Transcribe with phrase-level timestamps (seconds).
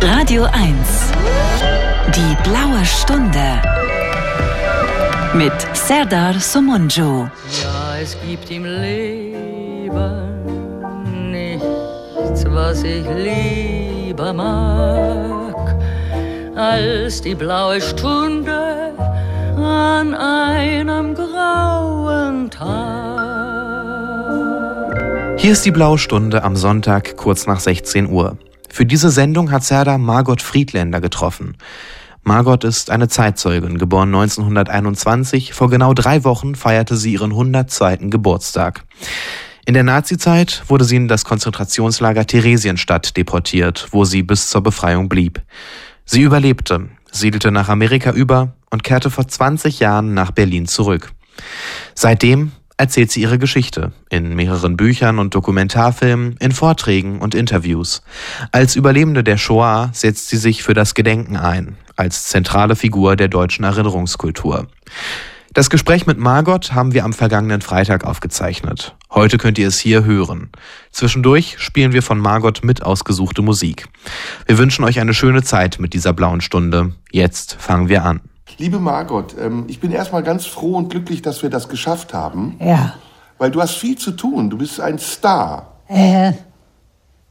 [0.00, 0.52] Radio 1.
[2.14, 3.60] Die blaue Stunde.
[5.34, 7.28] Mit Serdar Somunjo.
[7.62, 9.90] Ja, es gibt im Leben
[11.32, 15.76] nichts, was ich lieber mag,
[16.56, 18.92] als die blaue Stunde
[19.56, 22.68] an einem grauen Tag.
[25.38, 28.36] Hier ist die blaue Stunde am Sonntag kurz nach 16 Uhr.
[28.68, 31.56] Für diese Sendung hat Serda Margot Friedländer getroffen.
[32.22, 35.54] Margot ist eine Zeitzeugin, geboren 1921.
[35.54, 37.96] Vor genau drei Wochen feierte sie ihren 102.
[38.10, 38.84] Geburtstag.
[39.64, 45.08] In der Nazizeit wurde sie in das Konzentrationslager Theresienstadt deportiert, wo sie bis zur Befreiung
[45.08, 45.42] blieb.
[46.04, 51.12] Sie überlebte, siedelte nach Amerika über und kehrte vor 20 Jahren nach Berlin zurück.
[51.94, 58.02] Seitdem erzählt sie ihre Geschichte in mehreren Büchern und Dokumentarfilmen, in Vorträgen und Interviews.
[58.52, 63.28] Als Überlebende der Shoah setzt sie sich für das Gedenken ein, als zentrale Figur der
[63.28, 64.68] deutschen Erinnerungskultur.
[65.54, 68.94] Das Gespräch mit Margot haben wir am vergangenen Freitag aufgezeichnet.
[69.10, 70.50] Heute könnt ihr es hier hören.
[70.92, 73.86] Zwischendurch spielen wir von Margot mit ausgesuchte Musik.
[74.46, 76.92] Wir wünschen euch eine schöne Zeit mit dieser blauen Stunde.
[77.10, 78.20] Jetzt fangen wir an.
[78.58, 82.56] Liebe Margot, ähm, ich bin erstmal ganz froh und glücklich, dass wir das geschafft haben.
[82.60, 82.94] Ja.
[83.38, 84.50] Weil du hast viel zu tun.
[84.50, 85.74] Du bist ein Star.
[85.86, 86.32] Äh,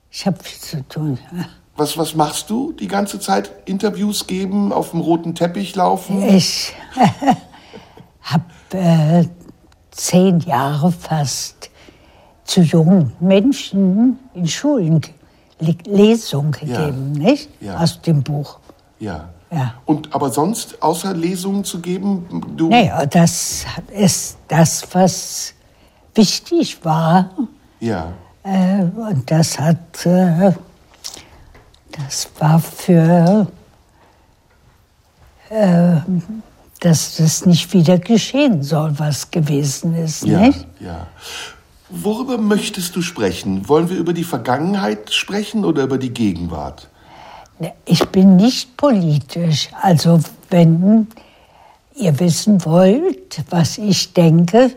[0.09, 1.20] ich habe viel zu tun.
[1.75, 3.52] Was, was machst du die ganze Zeit?
[3.66, 6.23] Interviews geben, auf dem roten Teppich laufen?
[6.23, 6.73] Ich
[8.22, 9.25] habe äh,
[9.92, 11.70] zehn Jahre fast
[12.45, 15.02] zu jungen Menschen in Schulen
[15.59, 17.30] Lesungen gegeben, ja.
[17.31, 17.50] nicht?
[17.59, 17.78] Ja.
[17.78, 18.59] Aus dem Buch.
[19.00, 19.30] Ja.
[19.52, 19.76] Ja.
[19.86, 22.70] Und aber sonst, außer Lesungen zu geben, du.
[22.70, 25.54] Naja, das ist das, was
[26.16, 27.30] wichtig war.
[27.80, 28.14] Ja.
[28.44, 30.52] Äh, und das hat, äh,
[31.92, 33.48] das war für,
[35.50, 35.95] äh,
[36.80, 40.67] dass das nicht wieder geschehen soll, was gewesen ist, ja, nicht?
[40.80, 41.08] Ja.
[41.89, 43.67] Worüber möchtest du sprechen?
[43.70, 46.89] Wollen wir über die Vergangenheit sprechen oder über die Gegenwart?
[47.86, 49.70] Ich bin nicht politisch.
[49.82, 50.20] Also
[50.50, 51.08] wenn
[51.95, 54.72] ihr wissen wollt, was ich denke,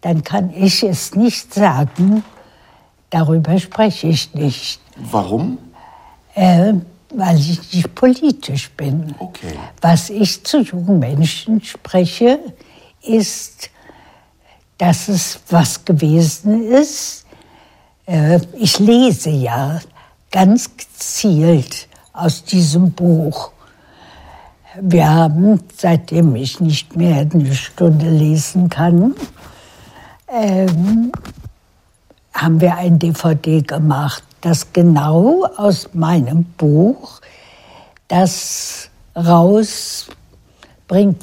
[0.00, 2.24] dann kann ich es nicht sagen.
[3.10, 4.80] Darüber spreche ich nicht.
[4.96, 5.58] Warum?
[6.34, 6.74] Äh,
[7.12, 9.14] weil ich nicht politisch bin.
[9.18, 9.54] Okay.
[9.80, 12.38] Was ich zu jungen Menschen spreche,
[13.02, 13.70] ist,
[14.78, 17.26] dass es was gewesen ist.
[18.06, 19.80] Äh, ich lese ja
[20.30, 23.52] ganz gezielt aus diesem Buch.
[24.80, 29.14] Wir haben, seitdem ich nicht mehr eine Stunde lesen kann,
[30.28, 31.10] ähm,
[32.32, 37.20] haben wir ein DVD gemacht, das genau aus meinem Buch
[38.10, 40.14] das rausbringt,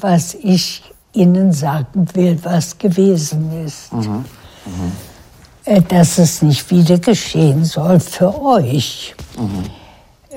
[0.02, 0.82] was ich
[1.12, 3.92] Ihnen sagen will, was gewesen ist.
[3.92, 4.24] Mhm.
[5.64, 5.88] Mhm.
[5.88, 9.14] Dass es nicht wieder geschehen soll für euch.
[9.38, 9.64] Mhm.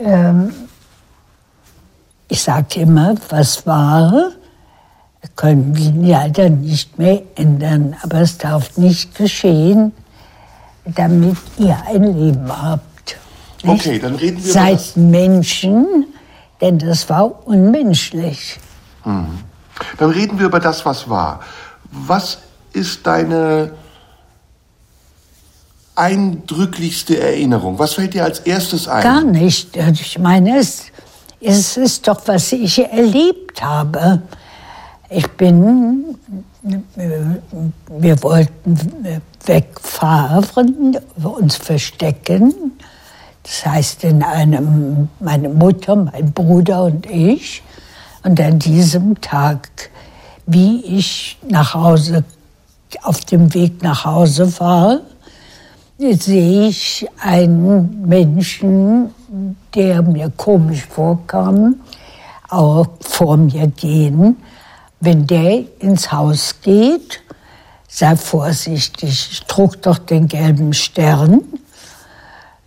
[0.04, 0.54] Ähm,
[2.28, 4.32] ich sage immer, was war,
[5.36, 7.96] können wir leider nicht mehr ändern.
[8.02, 9.92] Aber es darf nicht geschehen,
[10.86, 13.18] damit ihr ein Leben habt.
[13.64, 13.88] Nicht?
[13.88, 16.08] Okay, dann reden wir Seid über Menschen,
[16.62, 18.60] denn das war unmenschlich.
[19.06, 19.40] Mhm.
[19.98, 21.42] Dann reden wir über das, was war.
[21.92, 22.40] Was
[22.74, 23.72] ist deine
[25.96, 27.78] eindrücklichste Erinnerung?
[27.80, 29.04] Was fällt dir als erstes ein?
[29.04, 29.76] Gar nicht.
[29.76, 30.86] Ich meine, es,
[31.40, 34.22] es ist doch, was ich erlebt habe.
[35.10, 36.16] Ich bin,
[36.64, 42.74] wir wollten wegfahren, uns verstecken.
[43.44, 47.64] Das heißt, in einem, meine Mutter, mein Bruder und ich.
[48.24, 49.68] Und an diesem Tag,
[50.46, 52.24] wie ich nach Hause,
[53.04, 55.00] auf dem Weg nach Hause war,
[56.02, 59.14] sehe ich einen Menschen,
[59.76, 61.76] der mir komisch vorkam,
[62.50, 64.38] auch vor mir gehen.
[65.00, 67.22] Wenn der ins Haus geht,
[67.88, 71.42] sei vorsichtig, ich trug doch den gelben Stern.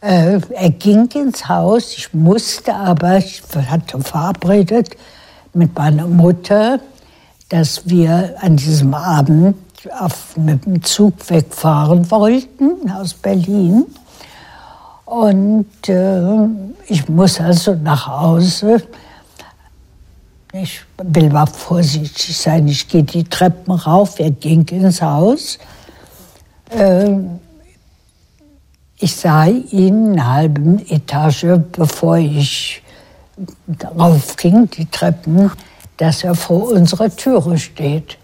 [0.01, 4.91] Äh, er ging ins Haus, ich musste aber, ich hatte verabredet
[5.55, 6.79] mit meiner Mutter,
[7.49, 9.57] dass wir an diesem Abend
[9.93, 13.87] auf, mit dem Zug wegfahren wollten aus Berlin.
[15.05, 16.47] Und äh,
[16.87, 18.83] ich muss also nach Hause.
[20.53, 22.69] Ich will mal vorsichtig sein.
[22.69, 24.19] Ich gehe die Treppen rauf.
[24.21, 25.59] Er ging ins Haus.
[26.71, 27.17] Äh,
[28.99, 32.83] ich sah ihn eine halbe Etage, bevor ich
[33.67, 35.51] darauf ging, die Treppen,
[35.97, 38.17] dass er vor unserer Türe steht.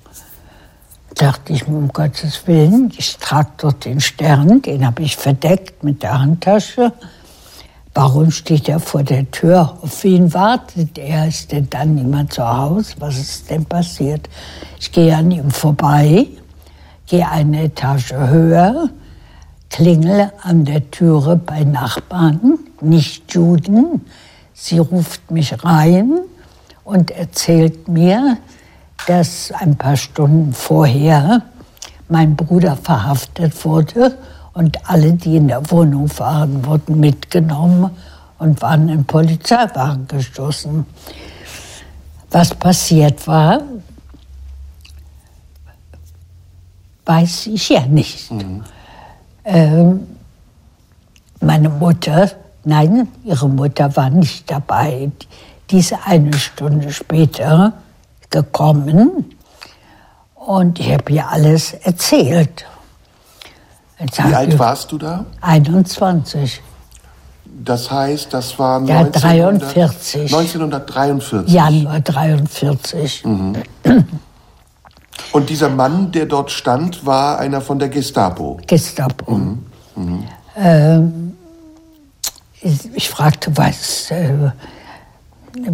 [1.14, 6.02] Dachte ich, um Gottes Willen, ich trage dort den Stern, den habe ich verdeckt mit
[6.02, 6.92] der Handtasche.
[7.92, 9.76] Warum steht er vor der Tür?
[9.82, 11.26] Auf wen wartet er?
[11.26, 12.94] Ist denn dann niemand zu Hause?
[13.00, 14.28] Was ist denn passiert?
[14.78, 16.28] Ich gehe an ihm vorbei,
[17.06, 18.88] gehe eine Etage höher,
[19.70, 24.06] klingel an der Türe bei Nachbarn, nicht Juden.
[24.54, 26.20] Sie ruft mich rein
[26.84, 28.38] und erzählt mir,
[29.06, 31.42] dass ein paar Stunden vorher
[32.08, 34.16] mein Bruder verhaftet wurde
[34.52, 37.90] und alle, die in der Wohnung waren, wurden mitgenommen
[38.38, 40.84] und waren in Polizeiwagen gestoßen.
[42.30, 43.60] Was passiert war,
[47.04, 48.30] weiß ich ja nicht.
[48.30, 48.64] Mhm.
[49.44, 50.06] Ähm,
[51.40, 52.30] meine Mutter,
[52.64, 55.10] nein, ihre Mutter war nicht dabei.
[55.70, 57.72] Diese eine Stunde später
[58.30, 59.34] gekommen
[60.34, 62.64] und ich habe ihr alles erzählt.
[63.98, 65.26] Wie alt warst du da?
[65.42, 66.62] 21.
[67.62, 70.22] Das heißt, das war ja, 1943.
[70.22, 71.52] 1943.
[71.52, 73.24] Januar 43.
[73.24, 73.56] Mhm.
[75.32, 78.58] Und dieser Mann, der dort stand, war einer von der Gestapo.
[78.66, 79.32] Gestapo.
[79.32, 79.66] Mhm.
[79.96, 80.24] Mhm.
[80.56, 81.36] Ähm,
[82.62, 84.10] ich, ich, fragte, was.
[84.10, 84.50] Äh,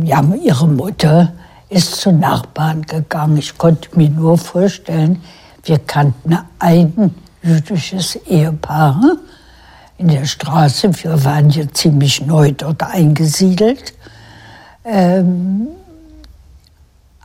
[0.05, 1.33] ja, ihre Mutter
[1.69, 3.37] ist zu Nachbarn gegangen.
[3.39, 5.23] Ich konnte mir nur vorstellen,
[5.65, 9.17] wir kannten einen jüdisches Ehepaar
[9.99, 10.91] in der Straße.
[11.03, 13.95] Wir waren ja ziemlich neu dort eingesiedelt.
[14.85, 15.69] Ähm,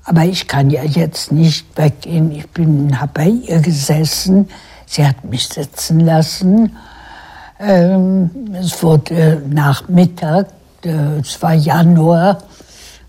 [0.04, 2.32] aber ich kann ja jetzt nicht weggehen.
[2.32, 2.46] Ich
[2.98, 4.50] habe bei ihr gesessen.
[4.88, 6.76] Sie hat mich sitzen lassen.
[7.60, 10.48] Ähm, es wurde Nachmittag,
[10.84, 12.40] äh, es war Januar,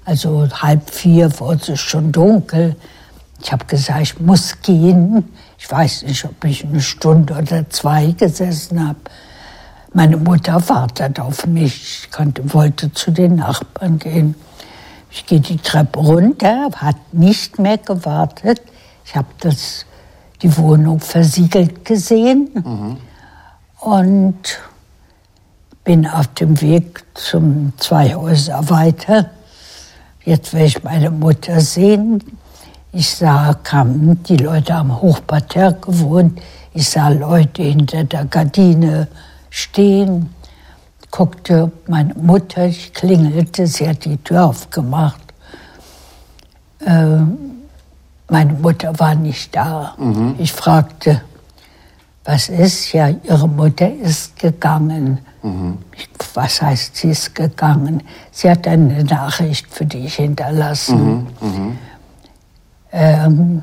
[0.05, 2.77] also halb vier wurde es schon dunkel.
[3.41, 5.29] Ich habe gesagt, ich muss gehen.
[5.59, 8.99] Ich weiß nicht, ob ich eine Stunde oder zwei gesessen habe.
[9.93, 12.05] Meine Mutter wartet auf mich.
[12.05, 14.35] Ich konnte, wollte zu den Nachbarn gehen.
[15.11, 18.63] Ich gehe die Treppe runter, hat nicht mehr gewartet.
[19.05, 19.29] Ich habe
[20.41, 22.97] die Wohnung versiegelt gesehen mhm.
[23.81, 24.59] und
[25.85, 29.31] bin auf dem Weg zum zwei Häuser weiter.
[30.25, 32.23] Jetzt werde ich meine Mutter sehen.
[32.93, 36.41] Ich sah, kamen die Leute am Hochparterre gewohnt.
[36.75, 39.09] Ich sah Leute hinter der Gardine
[39.51, 40.31] stehen,
[41.11, 45.21] guckte meine Mutter, ich klingelte, sie hat die Tür aufgemacht.
[46.81, 47.19] Äh,
[48.29, 49.95] meine Mutter war nicht da.
[49.99, 50.37] Mhm.
[50.39, 51.21] Ich fragte,
[52.25, 52.93] was ist?
[52.93, 55.19] Ja, ihre Mutter ist gegangen.
[55.43, 55.79] Mhm.
[56.35, 58.03] Was heißt, sie ist gegangen?
[58.31, 61.29] Sie hat eine Nachricht für dich hinterlassen.
[61.41, 61.49] Mhm.
[61.49, 61.79] mhm.
[62.93, 63.63] Ähm,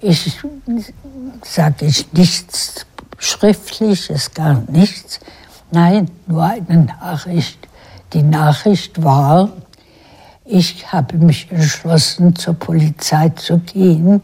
[0.00, 0.38] ich
[1.42, 2.86] sage ich nichts
[3.18, 5.18] Schriftliches, gar nichts.
[5.70, 7.58] Nein, nur eine Nachricht.
[8.12, 9.50] Die Nachricht war,
[10.44, 14.22] ich habe mich entschlossen, zur Polizei zu gehen.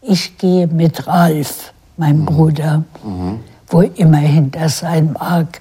[0.00, 2.26] Ich gehe mit Ralf, meinem mhm.
[2.26, 3.40] Bruder, mhm.
[3.68, 5.60] wo immerhin das sein mag.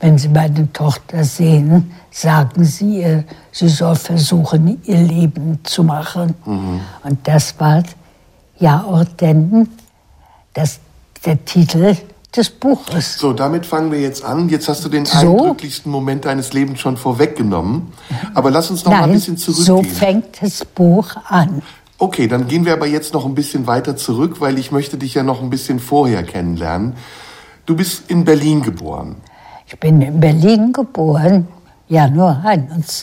[0.00, 6.34] Wenn Sie meine Tochter sehen, sagen Sie ihr, sie soll versuchen, ihr Leben zu machen.
[6.44, 6.80] Mhm.
[7.02, 7.82] Und das war
[8.58, 9.68] ja auch denn
[10.54, 10.78] das,
[11.24, 11.96] der Titel
[12.36, 13.18] des Buches.
[13.18, 14.48] So, damit fangen wir jetzt an.
[14.48, 15.16] Jetzt hast du den so?
[15.18, 17.92] eindrücklichsten Moment deines Lebens schon vorweggenommen.
[18.34, 19.66] Aber lass uns noch Nein, mal ein bisschen zurückgehen.
[19.66, 21.62] So fängt das Buch an.
[21.98, 25.14] Okay, dann gehen wir aber jetzt noch ein bisschen weiter zurück, weil ich möchte dich
[25.14, 26.94] ja noch ein bisschen vorher kennenlernen.
[27.66, 29.16] Du bist in Berlin geboren.
[29.70, 31.46] Ich bin in Berlin geboren,
[31.88, 32.42] Januar,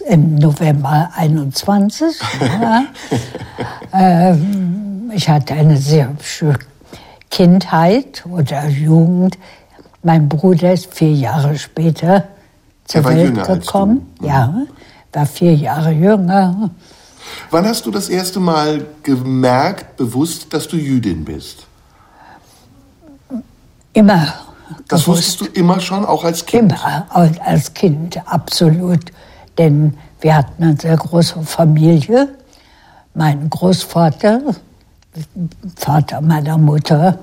[0.08, 2.20] im November 21.
[2.42, 2.86] ja.
[3.94, 6.58] ähm, ich hatte eine sehr schöne
[7.30, 9.38] Kindheit oder Jugend.
[10.02, 12.30] Mein Bruder ist vier Jahre später
[12.86, 14.12] zur Welt gekommen.
[14.22, 14.66] Ja,
[15.14, 16.72] war vier Jahre jünger.
[17.52, 21.68] Wann hast du das erste Mal gemerkt, bewusst, dass du Jüdin bist?
[23.94, 24.45] Immer.
[24.88, 25.08] Das gewusst.
[25.08, 26.72] wusstest du immer schon, auch als Kind?
[26.72, 27.06] Immer,
[27.44, 29.12] als Kind, absolut.
[29.58, 32.30] Denn wir hatten eine sehr große Familie.
[33.14, 34.42] Mein Großvater,
[35.76, 37.20] Vater meiner Mutter,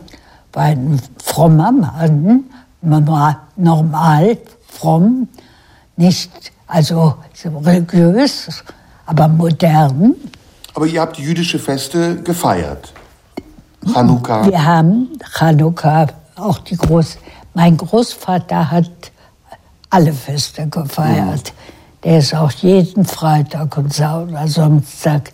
[0.52, 2.44] war ein frommer Mann,
[3.56, 5.28] normal, fromm,
[5.96, 8.48] nicht also religiös,
[9.04, 10.14] aber modern.
[10.74, 12.92] Aber ihr habt jüdische Feste gefeiert?
[13.92, 14.46] Chanukka?
[14.46, 17.18] Wir haben Chanukka, auch die Groß...
[17.54, 18.90] Mein Großvater hat
[19.90, 21.52] alle Feste gefeiert.
[21.52, 22.02] Mhm.
[22.04, 25.32] Der ist auch jeden Freitag und Samstag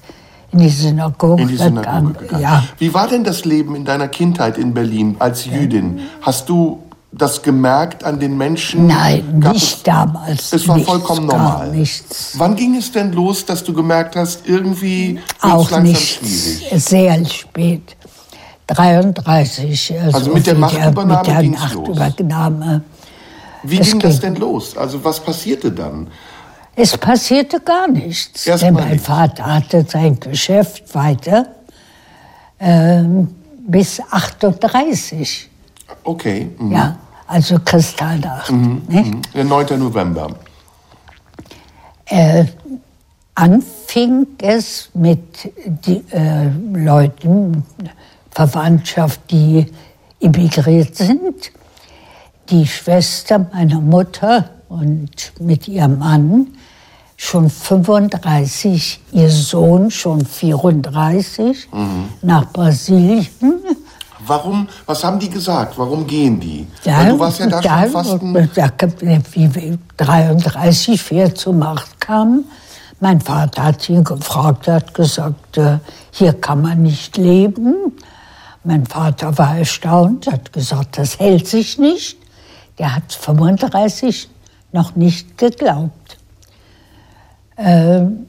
[0.52, 2.42] in die Synagoge, in die Synagoge gegangen.
[2.42, 2.64] Ja.
[2.78, 6.00] Wie war denn das Leben in deiner Kindheit in Berlin als Jüdin?
[6.22, 8.86] Hast du das gemerkt an den Menschen?
[8.86, 10.52] Nein, Gab nicht es, damals.
[10.52, 11.70] Es war nichts, vollkommen normal.
[11.70, 12.34] Nichts.
[12.36, 16.18] Wann ging es denn los, dass du gemerkt hast, irgendwie wird es Auch langsam nicht
[16.18, 16.84] schwierig?
[16.84, 17.96] sehr spät.
[18.68, 19.94] 33.
[20.12, 21.98] Also mit der Machtübernahme mit der ging's los?
[21.98, 22.82] Machtübernahme.
[23.64, 24.76] Wie es ging das denn los?
[24.76, 26.06] Also was passierte dann?
[26.76, 28.46] Es passierte gar nichts.
[28.46, 29.06] Erst denn mein nichts.
[29.06, 31.46] Vater hatte sein Geschäft weiter
[32.60, 33.34] ähm,
[33.66, 35.48] bis 38.
[36.04, 36.50] Okay.
[36.58, 36.72] Mhm.
[36.72, 36.96] Ja,
[37.26, 38.50] also Kristallnacht.
[38.50, 39.02] ne?
[39.02, 39.22] Mhm.
[39.34, 39.78] Der 9.
[39.78, 40.28] November.
[42.06, 42.44] Äh,
[43.34, 45.52] anfing es mit
[45.86, 47.64] die, äh, Leuten,
[48.38, 49.66] Verwandtschaft, die
[50.20, 51.50] emigriert sind.
[52.50, 56.46] Die Schwester meiner Mutter und mit ihrem Mann
[57.16, 61.68] schon 35, ihr Sohn schon 34
[62.22, 63.26] nach Brasilien.
[64.24, 65.76] Warum, was haben die gesagt?
[65.76, 66.64] Warum gehen die?
[66.84, 68.50] Ja, Weil du warst ja da schon fast ein...
[68.54, 68.70] da,
[69.32, 72.44] wie wir 33 schwer zur Macht kamen.
[73.00, 75.78] Mein Vater hat ihn gefragt, hat gesagt, äh,
[76.12, 77.74] hier kann man nicht leben.
[78.64, 82.18] Mein Vater war erstaunt, hat gesagt, das hält sich nicht.
[82.78, 84.28] Der hat 35
[84.72, 86.18] noch nicht geglaubt.
[87.56, 88.26] Ähm,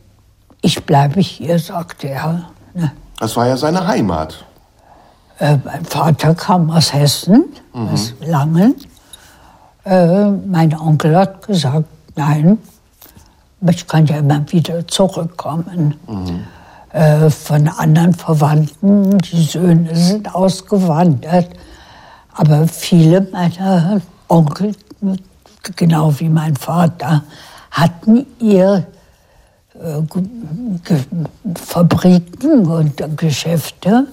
[0.61, 2.49] ich bleibe hier, sagte er.
[2.73, 2.91] Ne?
[3.19, 4.45] Das war ja seine Heimat.
[5.39, 8.75] Äh, mein Vater kam aus Hessen, aus Langen.
[9.85, 12.57] Äh, mein Onkel hat gesagt, nein,
[13.61, 15.95] ich kann ja immer wieder zurückkommen.
[16.91, 21.49] Äh, von anderen Verwandten, die Söhne sind ausgewandert.
[22.33, 24.73] Aber viele meiner Onkel,
[25.75, 27.23] genau wie mein Vater,
[27.69, 28.87] hatten ihr
[29.75, 30.01] äh,
[31.55, 34.07] Fabriken und Geschäfte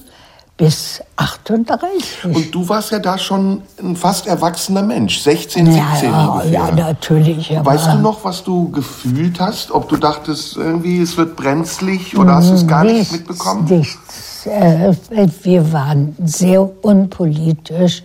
[0.57, 2.25] bis 38.
[2.25, 6.51] Und du warst ja da schon ein fast erwachsener Mensch, 16, 17 ja, ungefähr.
[6.51, 7.55] ja, natürlich.
[7.63, 9.71] Weißt du noch, was du gefühlt hast?
[9.71, 13.67] Ob du dachtest, irgendwie es wird brenzlig oder hast du es gar nicht mitbekommen?
[13.69, 14.47] Nichts.
[14.47, 14.95] Äh,
[15.43, 18.03] wir waren sehr unpolitisch.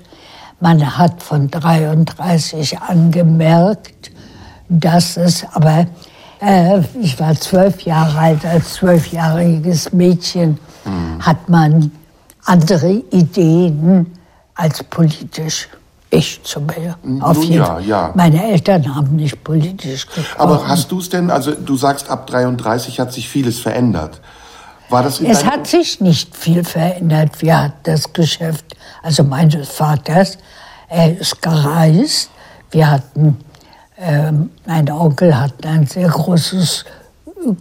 [0.59, 4.11] Man hat von 33 angemerkt,
[4.67, 5.85] dass es, aber
[6.41, 11.19] äh, ich war zwölf Jahre alt, als zwölfjähriges Mädchen Mhm.
[11.19, 11.91] hat man
[12.45, 14.11] andere Ideen
[14.55, 15.67] als politisch.
[16.13, 16.93] Ich zum Beispiel.
[17.21, 18.11] Auf nun jeden ja, ja.
[18.15, 20.41] Meine Eltern haben nicht politisch gesprochen.
[20.41, 24.19] Aber hast du es denn, also du sagst, ab 33 hat sich vieles verändert.
[24.89, 27.41] War das in Es hat sich nicht viel verändert.
[27.41, 28.65] Wir hatten das Geschäft,
[29.01, 30.37] also meines Vaters,
[30.89, 32.29] er ist gereist.
[32.71, 33.37] Wir hatten,
[33.97, 36.83] ähm, mein Onkel hat ein sehr großes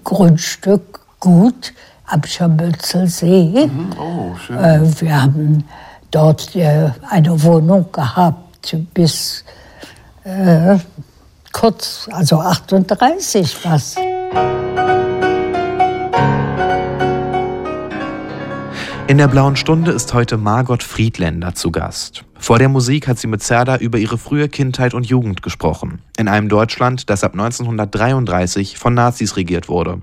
[0.02, 1.74] Grundstück, Gut
[2.10, 3.70] am Scharmützelsee.
[3.98, 4.58] Oh, schön.
[4.58, 5.64] Äh, wir haben
[6.10, 9.44] dort äh, eine Wohnung gehabt bis
[10.24, 10.76] äh,
[11.52, 13.96] kurz, also 38 was.
[19.06, 22.24] In der Blauen Stunde ist heute Margot Friedländer zu Gast.
[22.38, 26.00] Vor der Musik hat sie mit Zerda über ihre frühe Kindheit und Jugend gesprochen.
[26.16, 30.00] In einem Deutschland, das ab 1933 von Nazis regiert wurde.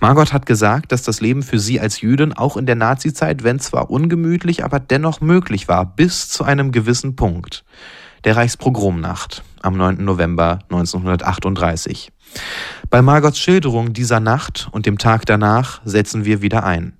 [0.00, 3.58] Margot hat gesagt, dass das Leben für sie als Jüdin auch in der Nazizeit, wenn
[3.58, 7.64] zwar ungemütlich, aber dennoch möglich war, bis zu einem gewissen Punkt.
[8.24, 10.04] Der Reichspogromnacht am 9.
[10.04, 12.12] November 1938.
[12.90, 16.96] Bei Margots Schilderung dieser Nacht und dem Tag danach setzen wir wieder ein.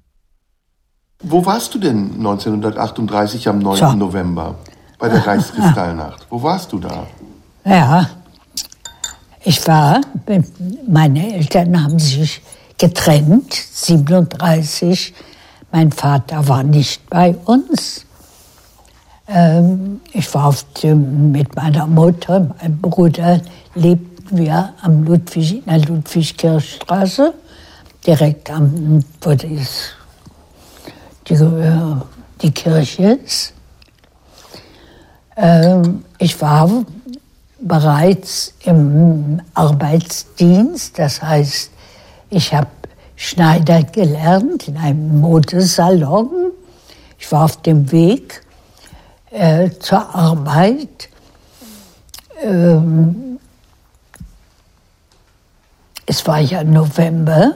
[1.23, 3.76] Wo warst du denn 1938 am 9.
[3.76, 3.93] So.
[3.93, 4.57] November?
[4.99, 6.26] Bei der Reichskristallnacht.
[6.31, 7.07] Wo warst du da?
[7.65, 8.09] Ja,
[9.49, 10.00] ich war,
[10.88, 12.43] meine Eltern haben sich
[12.78, 15.14] getrennt, 37.
[15.73, 18.06] Mein Vater war nicht bei uns.
[19.28, 23.40] Ähm, ich war dem, mit meiner Mutter, meinem Bruder,
[23.75, 27.35] lebten wir am Ludwig, in der Ludwigkirchstraße,
[28.06, 29.90] direkt am, wo das,
[31.28, 31.97] die, äh,
[32.42, 33.52] die Kirche ist.
[35.37, 36.85] Ähm, ich war
[37.61, 41.71] bereits im Arbeitsdienst, das heißt,
[42.37, 42.69] ich habe
[43.16, 46.52] Schneider gelernt in einem Modesalon.
[47.19, 48.43] Ich war auf dem Weg
[49.31, 51.09] äh, zur Arbeit.
[52.43, 53.38] Ähm,
[56.05, 57.55] es war ja November.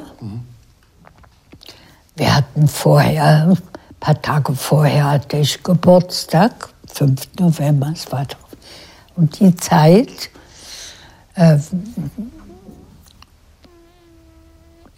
[2.17, 3.59] Wir hatten vorher, ein
[4.01, 7.29] paar Tage vorher hatte ich Geburtstag, 5.
[7.39, 8.49] November, es war doch
[9.15, 10.31] um die Zeit.
[11.35, 11.59] Äh,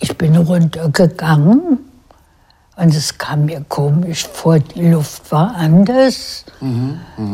[0.02, 1.78] ich bin runtergegangen
[2.76, 6.44] und es kam mir komisch vor, die Luft war anders.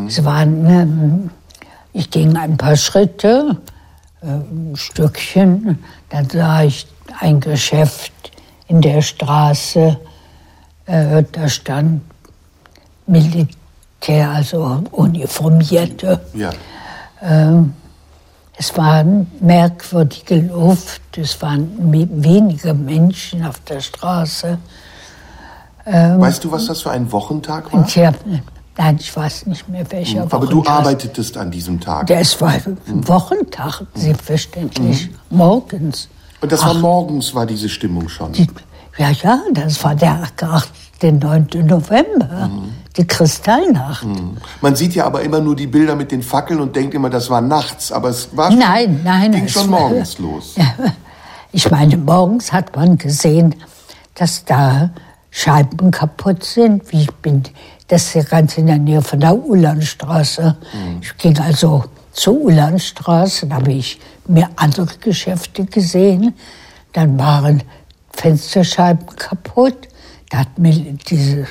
[0.07, 1.31] Es waren, ähm,
[1.95, 3.57] ich ging ein paar Schritte,
[4.21, 5.79] ein Stückchen,
[6.11, 6.87] dann sah ich
[7.21, 8.13] ein Geschäft
[8.67, 9.99] in der Straße,
[10.85, 12.03] äh, da stand
[13.07, 16.21] Militär, also Uniformierte.
[16.35, 16.51] Ja.
[18.61, 19.05] Es war
[19.41, 24.59] merkwürdige Luft, es waren me- wenige Menschen auf der Straße.
[25.85, 27.87] Weißt du, was das für ein Wochentag war?
[27.87, 28.15] Hab,
[28.77, 30.75] nein, ich weiß nicht mehr, welcher Aber du Wochentag.
[30.75, 32.09] arbeitetest an diesem Tag.
[32.09, 32.77] Das war ein
[33.09, 36.09] Wochentag, selbstverständlich, morgens.
[36.41, 38.33] Und das war morgens, war diese Stimmung schon.
[38.33, 38.47] Die,
[38.99, 40.25] ja, ja, das war der,
[41.01, 41.47] der 9.
[41.65, 42.51] November,
[42.99, 44.07] die Kristallnacht.
[44.61, 47.31] Man sieht ja aber immer nur die Bilder mit den Fackeln und denkt immer, das
[47.31, 47.93] war nachts.
[47.93, 50.55] Aber es war schon, Nein, nein, ging schon war- morgens los.
[50.57, 50.75] Ja,
[51.53, 53.55] ich meine, morgens hat man gesehen,
[54.15, 54.91] dass da
[55.31, 56.91] Scheiben kaputt sind.
[56.93, 57.45] Wie ich bin,
[57.87, 60.57] das ist ja ganz in der Nähe von der Ulanstraße.
[61.01, 66.35] Ich ging also zur Ulanstraße, da habe ich mir andere Geschäfte gesehen.
[66.93, 67.63] Dann waren
[68.13, 69.77] Fensterscheiben kaputt.
[70.31, 70.73] Da hat mir
[71.09, 71.47] diese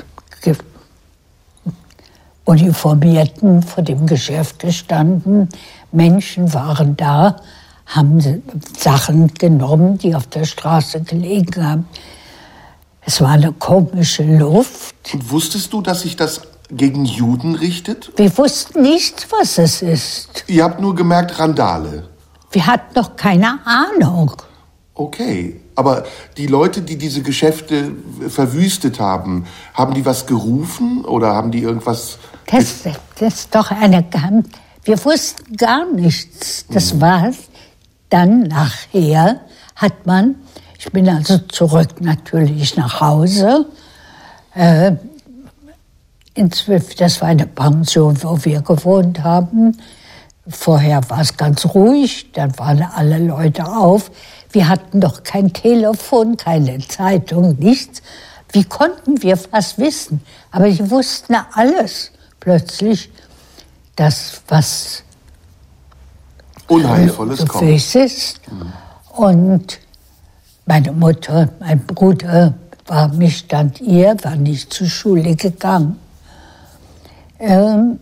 [2.47, 5.49] Uniformierten vor dem Geschäft gestanden.
[5.91, 7.35] Menschen waren da,
[7.85, 8.41] haben
[8.77, 11.87] Sachen genommen, die auf der Straße gelegen haben.
[13.01, 14.95] Es war eine komische Luft.
[15.13, 18.11] Und wusstest du, dass sich das gegen Juden richtet?
[18.15, 20.45] Wir wussten nicht, was es ist.
[20.47, 22.07] Ihr habt nur gemerkt, Randale.
[22.51, 24.31] Wir hatten noch keine Ahnung.
[24.93, 25.59] Okay.
[25.77, 26.05] Aber
[26.37, 27.91] die Leute, die diese Geschäfte
[28.29, 32.17] verwüstet haben, haben die was gerufen oder haben die irgendwas...
[32.47, 32.81] Das,
[33.19, 34.03] das ist doch eine.
[34.83, 36.65] Wir wussten gar nichts.
[36.71, 37.31] Das war
[38.09, 39.41] dann nachher,
[39.75, 40.37] hat man,
[40.79, 43.67] ich bin also zurück natürlich nach Hause.
[44.55, 44.93] Äh,
[46.33, 49.77] inzwischen, das war eine Pension, wo wir gewohnt haben.
[50.49, 54.11] Vorher war es ganz ruhig, dann waren alle Leute auf.
[54.51, 58.01] Wir hatten doch kein Telefon, keine Zeitung, nichts.
[58.53, 60.21] Wie konnten wir was wissen?
[60.51, 63.11] Aber die wussten alles plötzlich,
[63.95, 65.03] dass was
[66.67, 67.95] Unheilvolles kommt.
[67.95, 68.39] Ist.
[69.15, 69.79] Und
[70.65, 72.53] meine Mutter, mein Bruder
[72.85, 75.99] war mich stand ihr, war nicht zur Schule gegangen.
[77.39, 77.99] Ähm,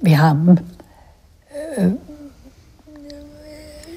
[0.00, 0.58] wir haben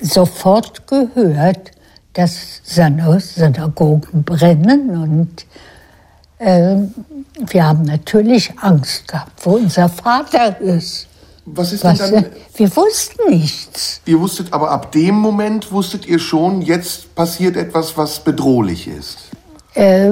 [0.01, 1.71] sofort gehört,
[2.13, 5.45] dass Syna- Synagogen brennen und
[6.39, 6.75] äh,
[7.47, 11.07] wir haben natürlich Angst gehabt, wo unser Vater ist.
[11.45, 12.23] Was ist Was, denn dann...
[12.25, 14.01] äh, wir wussten nichts.
[14.05, 19.17] Ihr wusstet, aber ab dem Moment wusstet ihr schon, jetzt passiert etwas, was bedrohlich ist.
[19.73, 20.11] Äh,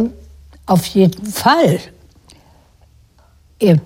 [0.65, 1.79] auf jeden Fall.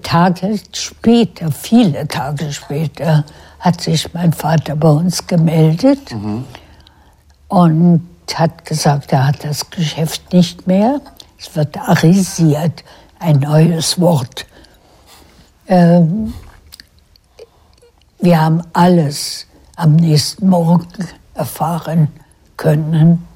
[0.02, 3.26] Tage später, viele Tage später,
[3.66, 6.14] hat sich mein Vater bei uns gemeldet
[7.48, 11.02] und hat gesagt, er hat das Geschäft nicht mehr.
[11.40, 12.84] Es wird arisiert,
[13.18, 14.46] ein neues Wort.
[15.68, 16.32] Ähm,
[18.20, 20.88] wir haben alles am nächsten Morgen
[21.34, 22.10] erfahren
[22.58, 23.28] können.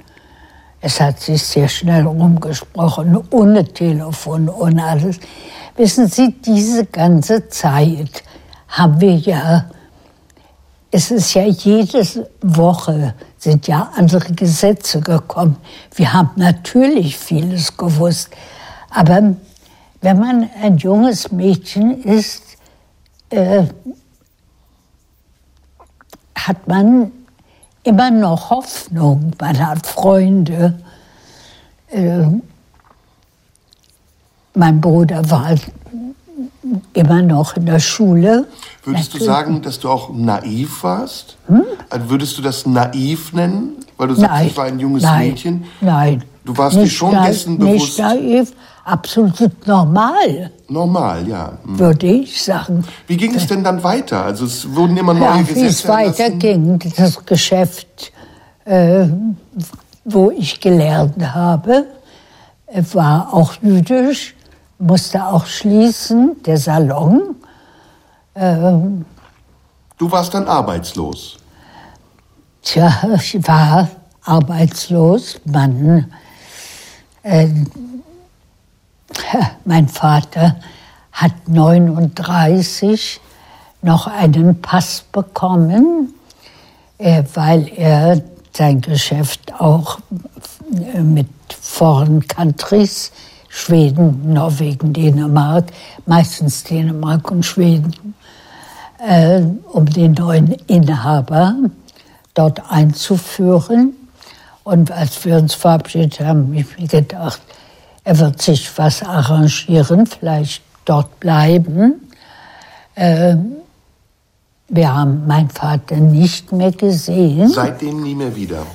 [0.80, 5.20] Es hat sich sehr schnell rumgesprochen, ohne Telefon, ohne alles.
[5.76, 8.24] Wissen Sie, diese ganze Zeit
[8.68, 9.66] haben wir ja,
[10.92, 15.58] es ist ja jede Woche sind ja andere Gesetze gekommen.
[15.96, 18.30] Wir haben natürlich vieles gewusst,
[18.90, 19.36] aber
[20.02, 22.44] wenn man ein junges Mädchen ist,
[23.30, 23.64] äh,
[26.36, 27.12] hat man
[27.84, 30.80] immer noch Hoffnung, man hat Freunde.
[31.92, 32.26] Äh,
[34.56, 35.56] mein Bruder war
[36.94, 38.48] immer noch in der Schule.
[38.84, 39.26] Würdest du Natürlich.
[39.26, 41.38] sagen, dass du auch naiv warst?
[41.90, 43.74] Also würdest du das naiv nennen?
[43.98, 44.48] Weil du sagst, Nein.
[44.48, 45.28] ich war ein junges Nein.
[45.30, 45.64] Mädchen.
[45.82, 46.24] Nein.
[46.46, 47.74] Du warst dir schon naiv- dessen bewusst.
[47.74, 48.54] Nicht naiv,
[48.86, 51.54] absolut normal, Normal, ja.
[51.66, 51.80] Hm.
[51.80, 52.84] würde ich sagen.
[53.08, 54.24] Wie ging es denn dann weiter?
[54.24, 56.20] Also es wurden immer neue Ja, wie Gesetze es erlassen.
[56.20, 58.12] weiterging, das Geschäft,
[58.66, 59.08] äh,
[60.06, 61.86] wo ich gelernt habe,
[62.94, 64.36] war auch jüdisch,
[64.80, 67.36] musste auch schließen, der Salon.
[68.34, 71.38] Du warst dann arbeitslos.
[72.62, 73.90] Tja, ich war
[74.22, 75.40] arbeitslos.
[75.46, 76.12] Man,
[77.24, 77.48] äh,
[79.66, 80.56] mein Vater
[81.12, 83.20] hat 39
[83.82, 86.14] noch einen Pass bekommen,
[86.98, 88.22] äh, weil er
[88.54, 90.00] sein Geschäft auch
[91.02, 91.28] mit
[91.60, 93.12] Foreign Countries,
[93.60, 95.66] Schweden, Norwegen, Dänemark,
[96.06, 98.16] meistens Dänemark und Schweden,
[99.06, 99.42] äh,
[99.74, 101.56] um den neuen Inhaber
[102.34, 103.94] dort einzuführen.
[104.64, 107.42] Und als wir uns verabschiedet haben, habe ich mir gedacht,
[108.06, 112.10] er wird sich was arrangieren, vielleicht dort bleiben.
[112.96, 113.36] Äh,
[114.70, 117.50] wir haben meinen Vater nicht mehr gesehen.
[117.50, 118.66] Seitdem nie mehr wieder.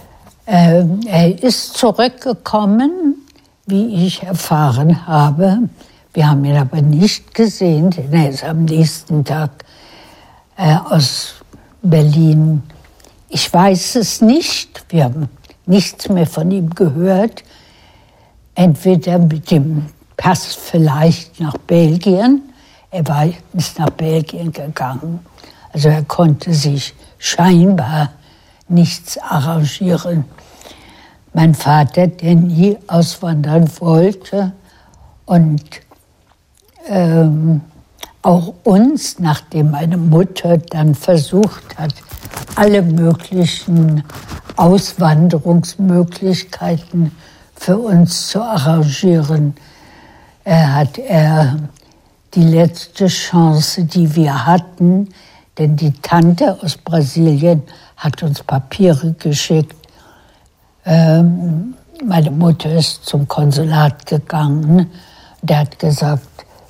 [0.44, 3.23] Äh, er ist zurückgekommen,
[3.66, 5.68] wie ich erfahren habe.
[6.12, 9.64] Wir haben ihn aber nicht gesehen, denn er ist am nächsten Tag
[10.56, 11.34] äh, aus
[11.82, 12.62] Berlin.
[13.28, 14.84] Ich weiß es nicht.
[14.90, 15.28] Wir haben
[15.66, 17.42] nichts mehr von ihm gehört.
[18.54, 22.42] Entweder mit dem Pass vielleicht nach Belgien.
[22.90, 25.20] Er war, ist nach Belgien gegangen.
[25.72, 28.12] Also er konnte sich scheinbar
[28.68, 30.24] nichts arrangieren.
[31.34, 34.52] Mein Vater, der nie auswandern wollte
[35.26, 35.60] und
[36.86, 37.60] ähm,
[38.22, 41.92] auch uns, nachdem meine Mutter dann versucht hat,
[42.54, 44.04] alle möglichen
[44.56, 47.10] Auswanderungsmöglichkeiten
[47.56, 49.56] für uns zu arrangieren,
[50.44, 51.56] er hat er
[52.34, 55.08] die letzte Chance, die wir hatten,
[55.58, 57.64] denn die Tante aus Brasilien
[57.96, 59.83] hat uns Papiere geschickt.
[60.86, 64.90] Ähm, meine Mutter ist zum Konsulat gegangen.
[65.42, 66.26] Der hat gesagt,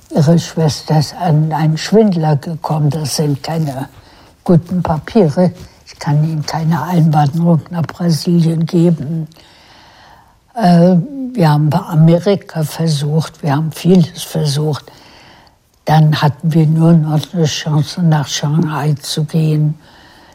[0.09, 2.89] ihre Schwester ist an einen Schwindler gekommen.
[2.89, 3.89] Das sind keine
[4.43, 5.51] guten Papiere.
[5.85, 9.27] Ich kann Ihnen keine Einwanderung nach Brasilien geben.
[10.55, 10.95] Äh,
[11.33, 14.91] wir haben bei Amerika versucht, wir haben vieles versucht.
[15.83, 19.75] Dann hatten wir nur noch eine Chance, nach Shanghai zu gehen.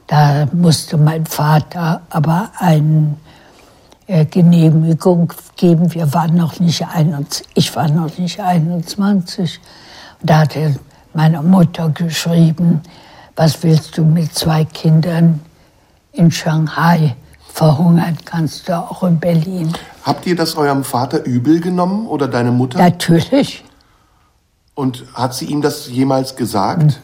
[0.07, 3.30] Da musste mein Vater aber eine äh,
[4.31, 5.94] Genehmigung geben.
[5.94, 9.61] Wir waren noch nicht 21, ich war noch nicht 21.
[10.20, 10.75] Und da hat er
[11.14, 12.81] meiner Mutter geschrieben,
[13.37, 15.40] was willst du mit zwei Kindern
[16.12, 17.14] in Shanghai?
[17.53, 19.73] Verhungern kannst du auch in Berlin.
[20.05, 22.79] Habt ihr das eurem Vater übel genommen oder deine Mutter?
[22.79, 23.64] Natürlich.
[24.75, 27.01] Und hat sie ihm das jemals gesagt?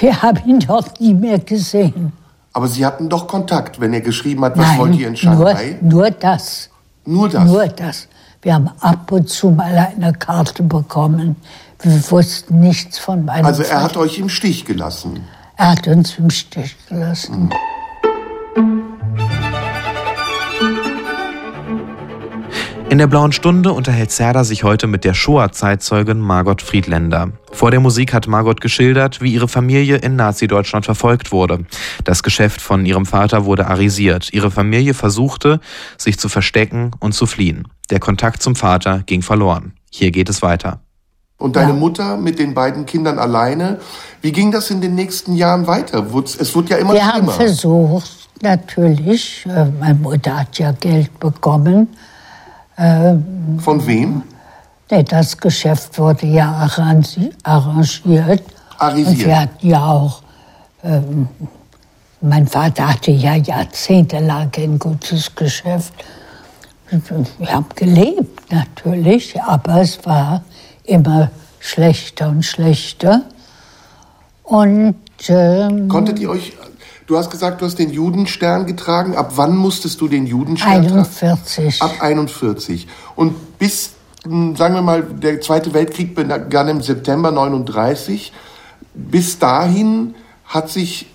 [0.00, 2.12] Wir haben ihn doch nie mehr gesehen.
[2.52, 5.78] Aber sie hatten doch Kontakt, wenn er geschrieben hat, was Nein, wollt ihr in Shanghai?
[5.80, 6.70] Nur, nur das.
[7.04, 7.44] Nur das?
[7.44, 8.08] Nur das.
[8.42, 11.36] Wir haben ab und zu mal eine Karte bekommen.
[11.80, 15.20] Wir wussten nichts von meinem Also er hat euch im Stich gelassen.
[15.56, 17.50] Er hat uns im Stich gelassen.
[22.90, 27.30] In der Blauen Stunde unterhält Serda sich heute mit der Shoah-Zeitzeugin Margot Friedländer.
[27.52, 31.66] Vor der Musik hat Margot geschildert, wie ihre Familie in Nazi-Deutschland verfolgt wurde.
[32.02, 34.32] Das Geschäft von ihrem Vater wurde arisiert.
[34.32, 35.60] Ihre Familie versuchte,
[35.98, 37.68] sich zu verstecken und zu fliehen.
[37.90, 39.74] Der Kontakt zum Vater ging verloren.
[39.92, 40.80] Hier geht es weiter.
[41.38, 41.76] Und deine Ja.
[41.78, 43.78] Mutter mit den beiden Kindern alleine.
[44.20, 46.04] Wie ging das in den nächsten Jahren weiter?
[46.40, 47.32] Es wurde ja immer Wir haben schlimmer.
[47.34, 51.86] versucht, natürlich, äh, meine Mutter hat ja Geld bekommen.
[53.58, 54.22] Von wem?
[54.90, 58.42] Nee, das Geschäft wurde ja arrangi- arrangiert.
[58.78, 59.08] Arisiert.
[59.18, 60.22] Und wir hatten ja auch,
[60.82, 61.28] ähm,
[62.20, 65.92] mein Vater hatte ja jahrzehntelang ein gutes Geschäft.
[67.38, 70.42] Wir haben gelebt natürlich, aber es war
[70.84, 73.22] immer schlechter und schlechter.
[74.42, 74.96] Und
[75.28, 76.52] ähm, Konntet ihr euch.
[77.10, 79.16] Du hast gesagt, du hast den Judenstern getragen.
[79.16, 80.98] Ab wann musstest du den Judenstern tragen?
[80.98, 81.82] 41.
[81.82, 82.86] Ab 41.
[83.16, 83.94] Und bis,
[84.24, 88.32] mh, sagen wir mal, der Zweite Weltkrieg begann im September 39.
[88.94, 91.06] Bis dahin hat sich,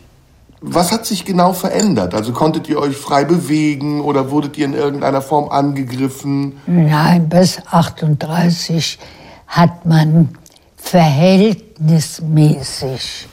[0.59, 2.13] was hat sich genau verändert?
[2.13, 6.57] Also konntet ihr euch frei bewegen oder wurdet ihr in irgendeiner Form angegriffen?
[6.67, 8.99] Nein, bis 38
[9.47, 10.27] hat man
[10.75, 13.29] verhältnismäßig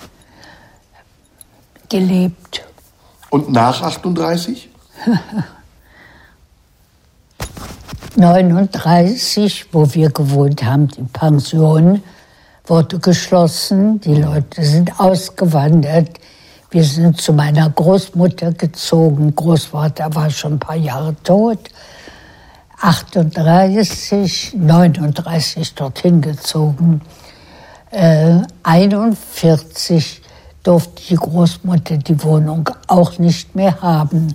[1.92, 2.64] gelebt.
[3.28, 4.70] Und nach 38?
[8.16, 12.02] 39, wo wir gewohnt haben, die Pension
[12.64, 14.00] wurde geschlossen.
[14.00, 16.18] Die Leute sind ausgewandert.
[16.70, 19.35] Wir sind zu meiner Großmutter gezogen.
[19.37, 21.59] Großvater war schon ein paar Jahre tot.
[22.81, 27.02] 38, 39 dorthin gezogen.
[27.90, 30.21] Äh, 41
[30.62, 34.33] durfte die Großmutter die Wohnung auch nicht mehr haben.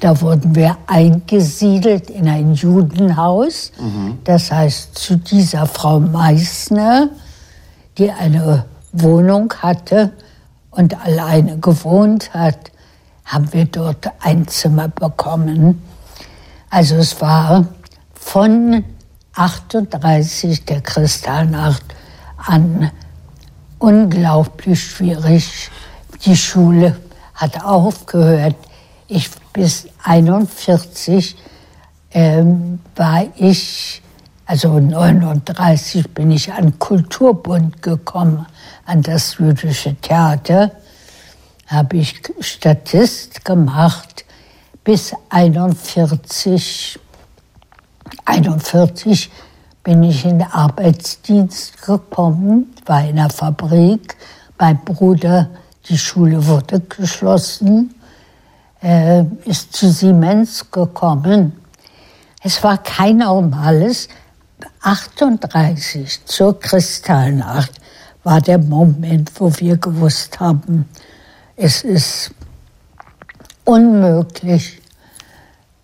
[0.00, 3.72] Da wurden wir eingesiedelt in ein Judenhaus.
[4.24, 7.08] Das heißt, zu dieser Frau Meißner,
[7.96, 10.12] die eine Wohnung hatte
[10.70, 12.70] und alleine gewohnt hat,
[13.24, 15.82] haben wir dort ein Zimmer bekommen.
[16.68, 17.66] Also es war
[18.12, 18.84] von
[19.34, 21.84] 38 der Kristallnacht
[22.36, 22.90] an
[23.80, 25.70] unglaublich schwierig.
[26.24, 26.96] Die Schule
[27.34, 28.54] hat aufgehört.
[29.08, 31.36] Ich bis 41
[32.12, 34.02] ähm, war ich,
[34.46, 38.46] also 39 bin ich an Kulturbund gekommen,
[38.84, 40.70] an das jüdische Theater,
[41.66, 44.24] habe ich Statist gemacht
[44.84, 46.98] bis 41.
[48.24, 49.30] 41
[49.82, 54.16] bin ich in den Arbeitsdienst gekommen, war in der Fabrik.
[54.58, 55.48] Mein Bruder,
[55.88, 57.94] die Schule wurde geschlossen,
[58.82, 61.52] äh, ist zu Siemens gekommen.
[62.42, 64.08] Es war kein normales.
[64.82, 67.72] 38 zur Kristallnacht
[68.22, 70.88] war der Moment, wo wir gewusst haben,
[71.56, 72.30] es ist
[73.64, 74.79] unmöglich,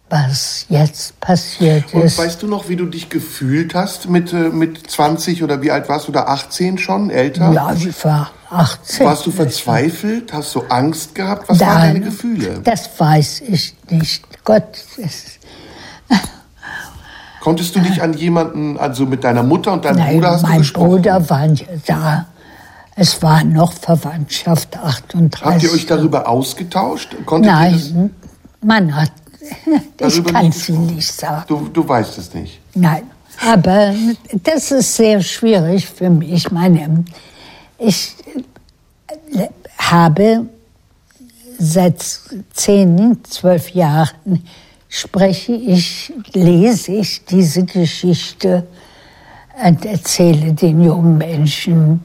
[0.08, 2.18] was jetzt passiert Und ist.
[2.18, 5.88] weißt du noch, wie du dich gefühlt hast mit, äh, mit 20 oder wie alt
[5.88, 6.24] warst du da?
[6.26, 7.10] 18 schon?
[7.10, 7.52] Älter?
[7.52, 9.06] Ja, ich war 18.
[9.06, 10.32] Warst du verzweifelt?
[10.32, 11.48] Hast du Angst gehabt?
[11.48, 12.60] Was waren deine Gefühle?
[12.62, 14.24] Das weiß ich nicht.
[14.44, 15.24] Gott, es,
[17.40, 20.48] Konntest du dich an jemanden, also mit deiner Mutter und deinem nein, Bruder hast du
[20.48, 20.88] mein gesprochen?
[20.88, 21.48] Bruder war
[21.86, 22.26] da.
[22.96, 25.44] Es war noch Verwandtschaft 38.
[25.44, 27.14] Habt ihr euch darüber ausgetauscht?
[27.26, 28.10] Konntet Nein,
[28.62, 29.12] man hat.
[29.66, 31.44] Ich Darüber kann nicht sie nicht sagen.
[31.48, 32.60] du, du weißt es nicht.
[32.74, 33.10] Nein,
[33.44, 33.94] aber
[34.42, 36.32] das ist sehr schwierig für mich.
[36.32, 37.04] Ich meine,
[37.78, 38.14] ich
[39.34, 40.46] äh, habe
[41.58, 42.04] seit
[42.52, 44.42] zehn, zwölf Jahren
[44.88, 48.66] spreche ich, lese ich diese Geschichte
[49.64, 52.04] und erzähle den jungen Menschen.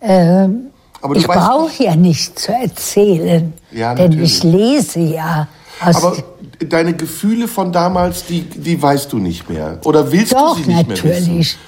[0.00, 0.66] Ähm,
[1.14, 5.46] ich brauche ja nicht zu erzählen, Ja, denn ich lese ja
[5.84, 6.16] aus Aber
[6.60, 9.78] deine Gefühle von damals, die, die weißt du nicht mehr.
[9.84, 11.28] Oder willst Doch, du sie nicht natürlich.
[11.28, 11.58] mehr wissen?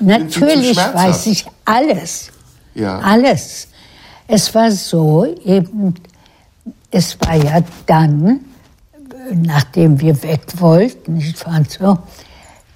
[0.40, 0.94] Natürlich schmerzhaft?
[1.08, 2.30] weiß ich alles.
[2.74, 2.98] Ja.
[3.00, 3.68] Alles.
[4.28, 5.94] Es war so, eben,
[6.90, 8.40] es war ja dann,
[9.32, 11.98] nachdem wir weg wollten, nicht wahr so,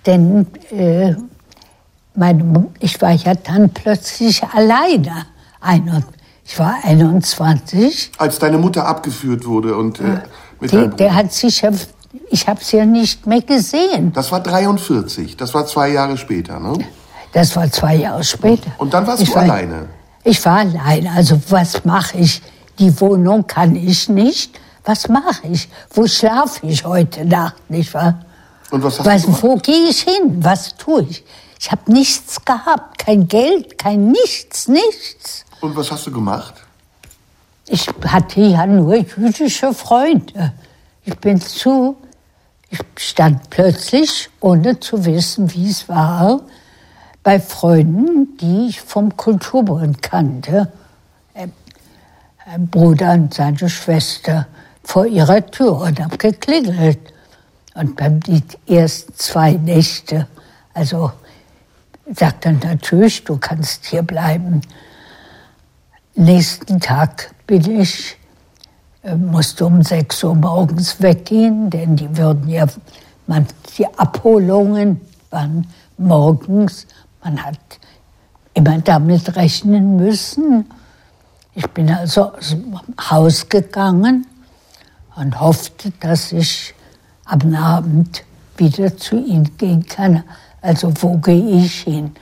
[0.06, 1.14] denn äh,
[2.14, 5.26] meine, ich war ja dann plötzlich alleine.
[5.60, 6.04] Ein-
[6.46, 8.12] Ich war 21.
[8.18, 10.20] Als deine Mutter abgeführt wurde und äh,
[10.70, 10.88] Bruder.
[10.96, 11.70] der hat sich ja,
[12.30, 14.12] ich habe sie ja nicht mehr gesehen.
[14.12, 15.36] Das war 43.
[15.36, 16.78] Das war zwei Jahre später, ne?
[17.32, 18.70] Das war zwei Jahre später.
[18.78, 19.88] Und dann warst Ich du war- alleine.
[20.22, 21.10] Ich war alleine.
[21.12, 22.40] Also was mache ich?
[22.78, 24.58] Die Wohnung kann ich nicht.
[24.84, 25.68] Was mache ich?
[25.92, 28.24] Wo schlafe ich heute Nacht, nicht wahr?
[28.70, 29.42] Und was hast Was, du gemacht?
[29.42, 30.36] wo gehe ich hin?
[30.40, 31.24] Was tue ich?
[31.60, 35.44] Ich habe nichts gehabt, kein Geld, kein nichts, nichts.
[35.60, 36.54] Und was hast du gemacht?
[37.66, 40.52] Ich hatte ja nur jüdische Freunde.
[41.04, 41.96] Ich bin zu,
[42.70, 46.40] ich stand plötzlich, ohne zu wissen, wie es war,
[47.22, 50.70] bei Freunden, die ich vom Kulturbund kannte.
[51.34, 51.52] Ein
[52.46, 54.46] ein Bruder und seine Schwester
[54.82, 56.98] vor ihrer Tür und habe geklingelt.
[57.74, 60.28] Und beim die ersten zwei Nächte,
[60.74, 61.10] also
[62.12, 64.60] sagt er natürlich, du kannst hier bleiben.
[66.14, 68.16] Nächsten Tag bin ich,
[69.02, 72.66] äh, musste um 6 Uhr morgens weggehen, denn die würden ja,
[73.26, 75.66] man, die Abholungen waren
[75.98, 76.86] morgens.
[77.22, 77.58] Man hat
[78.54, 80.66] immer damit rechnen müssen.
[81.54, 82.80] Ich bin also aus dem
[83.10, 84.26] Haus gegangen
[85.16, 86.74] und hoffte, dass ich
[87.24, 88.24] am Abend
[88.56, 90.24] wieder zu ihnen gehen kann.
[90.60, 92.12] Also wo gehe ich hin?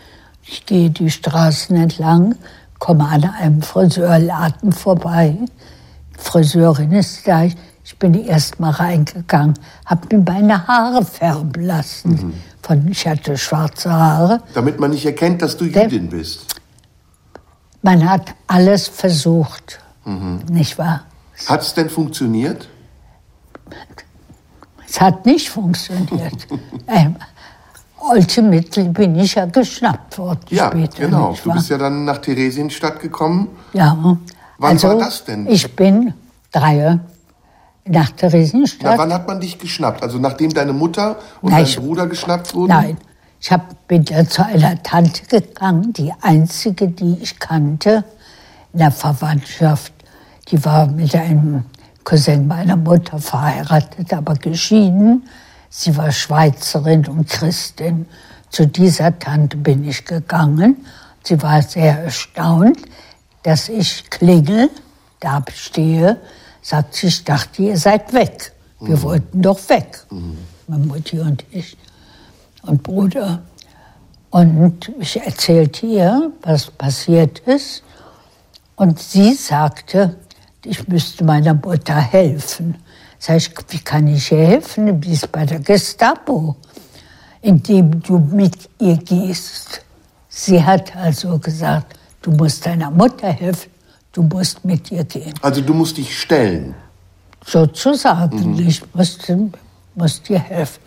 [0.42, 2.34] Ich gehe die Straßen entlang,
[2.82, 5.38] komme an einem Friseurladen vorbei.
[5.38, 7.44] Die Friseurin ist da.
[7.44, 9.54] Ich bin erst mal reingegangen,
[9.86, 12.34] habe mir meine Haare färben lassen.
[12.60, 14.42] Von, ich hatte schwarze Haare.
[14.54, 16.56] Damit man nicht erkennt, dass du Jüdin bist.
[17.82, 19.78] Man hat alles versucht,
[20.50, 21.04] nicht wahr?
[21.46, 22.68] Hat es denn funktioniert?
[24.88, 26.48] Es hat nicht funktioniert.
[28.10, 31.04] ähm, ultimately bin ich ja geschnappt worden Ja, später.
[31.06, 31.34] genau.
[31.42, 33.48] Du bist ja dann nach Theresienstadt gekommen.
[33.72, 33.96] ja.
[34.58, 35.48] Wann also, war das denn?
[35.48, 36.14] Ich bin
[36.52, 37.00] drei
[37.84, 38.96] nach Na, Theresienstadt.
[38.96, 40.02] wann hat man dich geschnappt?
[40.04, 42.68] Also nachdem deine Mutter und Nein, dein ich- Bruder geschnappt wurden?
[42.68, 42.96] Nein,
[43.40, 48.04] ich hab, bin da zu einer Tante gegangen, die einzige, die ich kannte
[48.72, 49.92] in der Verwandtschaft.
[50.48, 51.64] Die war mit einem
[52.04, 55.24] Cousin meiner Mutter verheiratet, aber geschieden.
[55.74, 58.04] Sie war Schweizerin und Christin.
[58.50, 60.84] Zu dieser Tante bin ich gegangen.
[61.24, 62.76] Sie war sehr erstaunt,
[63.42, 64.68] dass ich klingel,
[65.18, 66.18] da stehe.
[66.60, 68.52] Sagt sie, ich dachte, ihr seid weg.
[68.80, 70.04] Wir wollten doch weg,
[70.66, 71.74] meine Mutti und ich.
[72.64, 73.40] und Bruder.
[74.28, 77.82] Und ich erzählte ihr, was passiert ist.
[78.76, 80.16] Und sie sagte,
[80.64, 82.76] ich müsste meiner Mutter helfen.
[83.24, 85.00] Sag ich, wie kann ich ihr helfen?
[85.00, 86.56] Die ist bei der Gestapo,
[87.40, 89.84] indem du mit ihr gehst.
[90.28, 93.70] Sie hat also gesagt, du musst deiner Mutter helfen,
[94.10, 95.32] du musst mit ihr gehen.
[95.40, 96.74] Also du musst dich stellen.
[97.46, 98.68] Sozusagen, mhm.
[98.68, 99.50] ich musste,
[99.94, 100.82] musste ihr helfen.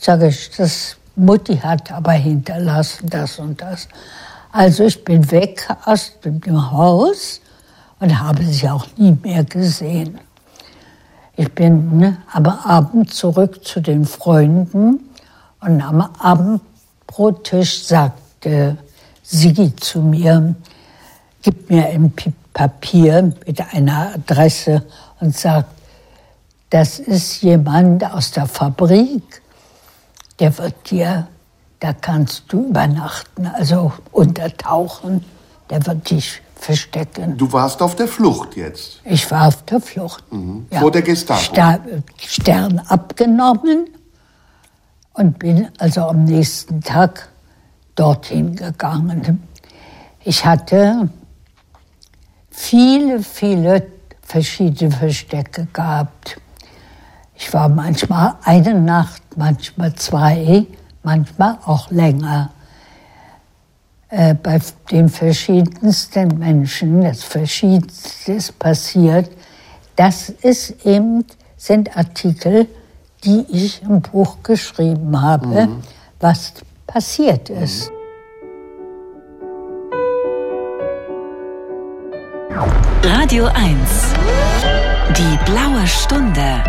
[0.00, 3.86] Sage ich, das Mutti hat aber hinterlassen das und das.
[4.50, 7.40] Also ich bin weg aus dem Haus
[8.00, 10.18] und habe sie auch nie mehr gesehen.
[11.40, 15.08] Ich bin ne, aber abends zurück zu den Freunden
[15.60, 18.76] und am Abendbrottisch sagte
[19.22, 20.56] sie zu mir,
[21.40, 22.12] gib mir ein
[22.52, 24.84] Papier mit einer Adresse
[25.20, 25.68] und sagt,
[26.70, 29.40] das ist jemand aus der Fabrik,
[30.40, 31.28] der wird dir,
[31.78, 35.24] da kannst du übernachten, also untertauchen,
[35.70, 37.36] der wird dich verstecken.
[37.36, 39.00] Du warst auf der Flucht jetzt?
[39.04, 40.30] Ich war auf der Flucht.
[40.32, 40.66] Mhm.
[40.70, 40.80] Ja.
[40.80, 41.40] Vor der Gestapo?
[41.40, 41.80] Ster
[42.18, 43.88] Stern abgenommen
[45.14, 47.28] und bin also am nächsten Tag
[47.94, 49.42] dorthin gegangen.
[50.24, 51.08] Ich hatte
[52.50, 53.86] viele, viele
[54.22, 56.40] verschiedene Verstecke gehabt.
[57.34, 60.66] Ich war manchmal eine Nacht, manchmal zwei,
[61.02, 62.50] manchmal auch länger.
[64.10, 64.58] Äh, bei
[64.90, 69.30] den verschiedensten Menschen, das Verschiedenste ist passiert.
[69.96, 71.26] Das ist eben,
[71.58, 72.66] sind Artikel,
[73.24, 75.82] die ich im Buch geschrieben habe, mhm.
[76.20, 76.54] was
[76.86, 77.90] passiert ist.
[83.02, 83.76] Radio 1.
[85.18, 86.64] Die blaue Stunde.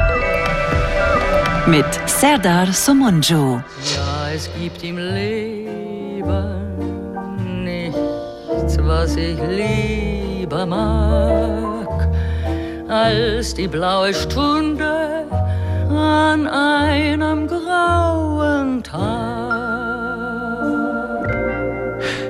[1.67, 3.61] Mit Serdar Somunjo.
[3.95, 5.88] Ja, es gibt im Leben
[8.89, 12.09] was ich lieber mag,
[12.89, 15.27] als die blaue Stunde
[15.89, 19.59] an einem grauen Tag.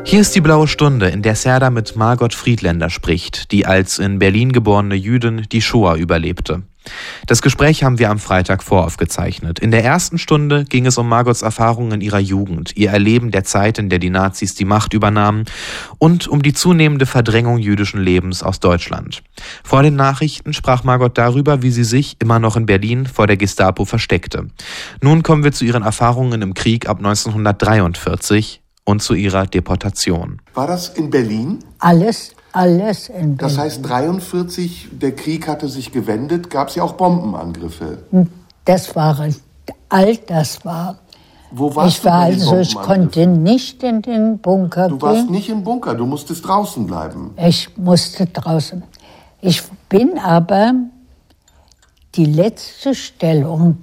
[0.04, 4.20] Hier ist die blaue Stunde, in der Serda mit Margot Friedländer spricht, die als in
[4.20, 6.64] Berlin geborene Jüdin die Shoah überlebte.
[7.28, 9.60] Das Gespräch haben wir am Freitag voraufgezeichnet.
[9.60, 13.44] In der ersten Stunde ging es um Margots Erfahrungen in ihrer Jugend, ihr Erleben der
[13.44, 15.46] Zeit, in der die Nazis die Macht übernahmen
[15.98, 19.22] und um die zunehmende Verdrängung jüdischen Lebens aus Deutschland.
[19.64, 23.38] Vor den Nachrichten sprach Margot darüber, wie sie sich immer noch in Berlin vor der
[23.38, 24.48] Gestapo versteckte.
[25.02, 30.42] Nun kommen wir zu ihren Erfahrungen im Krieg ab 1943 und zu ihrer Deportation.
[30.54, 31.60] War das in Berlin?
[31.78, 33.38] Alles alles in Berlin.
[33.38, 38.00] Das heißt, 43, der Krieg hatte sich gewendet, gab es ja auch Bombenangriffe.
[38.66, 39.28] Das war,
[39.90, 40.98] all das war.
[41.52, 45.00] Wo warst ich war also, ich konnte nicht in den Bunker gehen.
[45.00, 47.32] Du warst nicht im Bunker, du musstest draußen bleiben.
[47.38, 48.84] Ich musste draußen.
[49.42, 50.74] Ich bin aber
[52.16, 53.78] die letzte Stellung,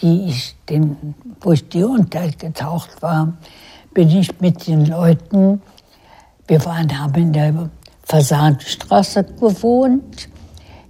[0.00, 3.34] die ich den, wo ich die untergetaucht war,
[3.94, 5.62] bin ich mit den Leuten,
[6.48, 7.52] wir waren, haben in der
[8.12, 10.28] Fasanstraße gewohnt,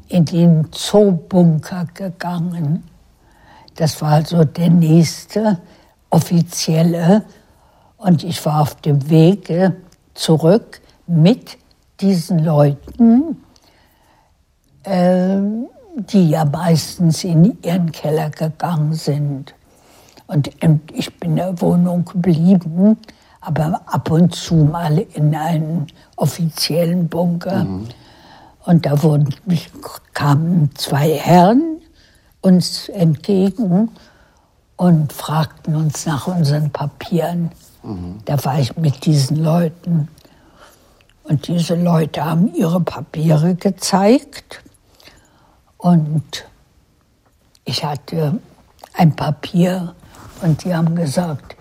[0.09, 2.83] in den Zoobunker gegangen.
[3.77, 5.61] Das war also der nächste
[6.11, 7.23] offizielle.
[7.97, 9.77] Und ich war auf dem Wege
[10.15, 11.59] zurück mit
[12.01, 13.41] diesen Leuten,
[14.83, 15.39] äh,
[15.95, 19.55] die ja meistens in ihren Keller gegangen sind.
[20.27, 20.51] Und
[20.93, 22.99] ich bin in der Wohnung geblieben
[23.43, 27.65] aber ab und zu mal in einen offiziellen Bunker.
[27.65, 27.89] Mhm.
[28.65, 29.35] Und da wurden,
[30.15, 31.81] kamen zwei Herren
[32.41, 33.91] uns entgegen
[34.77, 37.51] und fragten uns nach unseren Papieren.
[37.83, 38.21] Mhm.
[38.25, 40.09] Da war ich mit diesen Leuten.
[41.25, 44.63] Und diese Leute haben ihre Papiere gezeigt.
[45.79, 46.45] Und
[47.65, 48.38] ich hatte
[48.95, 49.95] ein Papier
[50.43, 51.57] und die haben gesagt,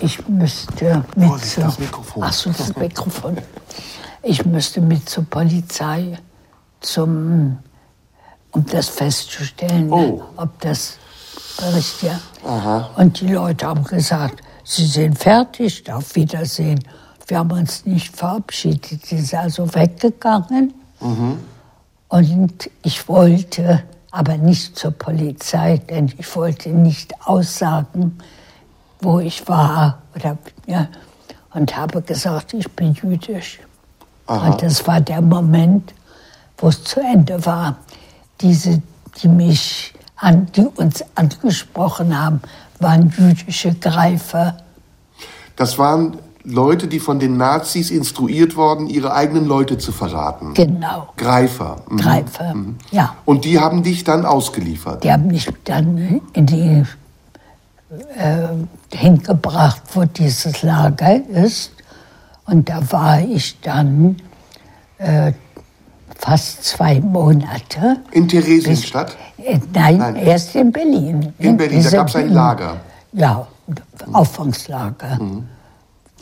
[0.00, 2.22] ich müsste mit oh, zur, das Mikrofon.
[2.22, 3.38] Ach so, das Mikrofon.
[4.22, 6.18] Ich müsste mit zur Polizei,
[6.80, 7.58] zum,
[8.50, 10.22] um das festzustellen, oh.
[10.36, 10.98] ob das
[11.74, 12.20] richtig ist.
[12.96, 16.80] Und die Leute haben gesagt, sie sind fertig, auf Wiedersehen.
[17.26, 19.04] Wir haben uns nicht verabschiedet.
[19.04, 20.74] Sie sind also weggegangen.
[21.00, 21.38] Mhm.
[22.08, 28.18] Und ich wollte aber nicht zur Polizei, denn ich wollte nicht aussagen,
[29.06, 30.36] wo ich war oder,
[30.66, 30.88] ja,
[31.54, 33.60] und habe gesagt, ich bin jüdisch.
[34.26, 34.48] Aha.
[34.48, 35.94] Und das war der Moment,
[36.58, 37.76] wo es zu Ende war.
[38.40, 38.82] Diese,
[39.22, 42.40] die mich an, die uns angesprochen haben,
[42.80, 44.56] waren jüdische Greifer.
[45.54, 50.54] Das waren Leute, die von den Nazis instruiert worden, ihre eigenen Leute zu verraten.
[50.54, 51.12] Genau.
[51.16, 51.76] Greifer.
[51.88, 51.96] Mhm.
[51.96, 52.54] Greifer,
[52.90, 53.14] ja.
[53.24, 55.04] Und die haben dich dann ausgeliefert.
[55.04, 56.84] Die haben mich dann in die
[58.16, 61.72] äh, hingebracht, wo dieses Lager ist.
[62.46, 64.16] Und da war ich dann
[64.98, 65.32] äh,
[66.18, 67.98] fast zwei Monate.
[68.12, 69.16] In Theresienstadt?
[69.38, 70.16] Äh, nein, Nein.
[70.16, 71.32] erst in Berlin.
[71.38, 72.76] In Berlin, da gab es ein Lager.
[73.12, 73.46] Ja,
[74.12, 75.18] Auffangslager,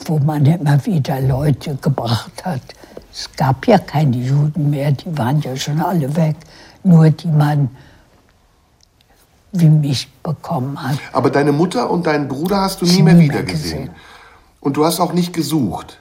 [0.05, 2.61] wo man immer wieder Leute gebracht hat.
[3.11, 6.35] Es gab ja keine Juden mehr, die waren ja schon alle weg.
[6.83, 7.69] Nur die man
[9.59, 10.97] wie mich bekommen hat.
[11.13, 13.85] Aber deine Mutter und deinen Bruder hast du nie Nie mehr mehr wiedergesehen.
[13.87, 13.95] gesehen.
[14.59, 15.99] Und du hast auch nicht gesucht.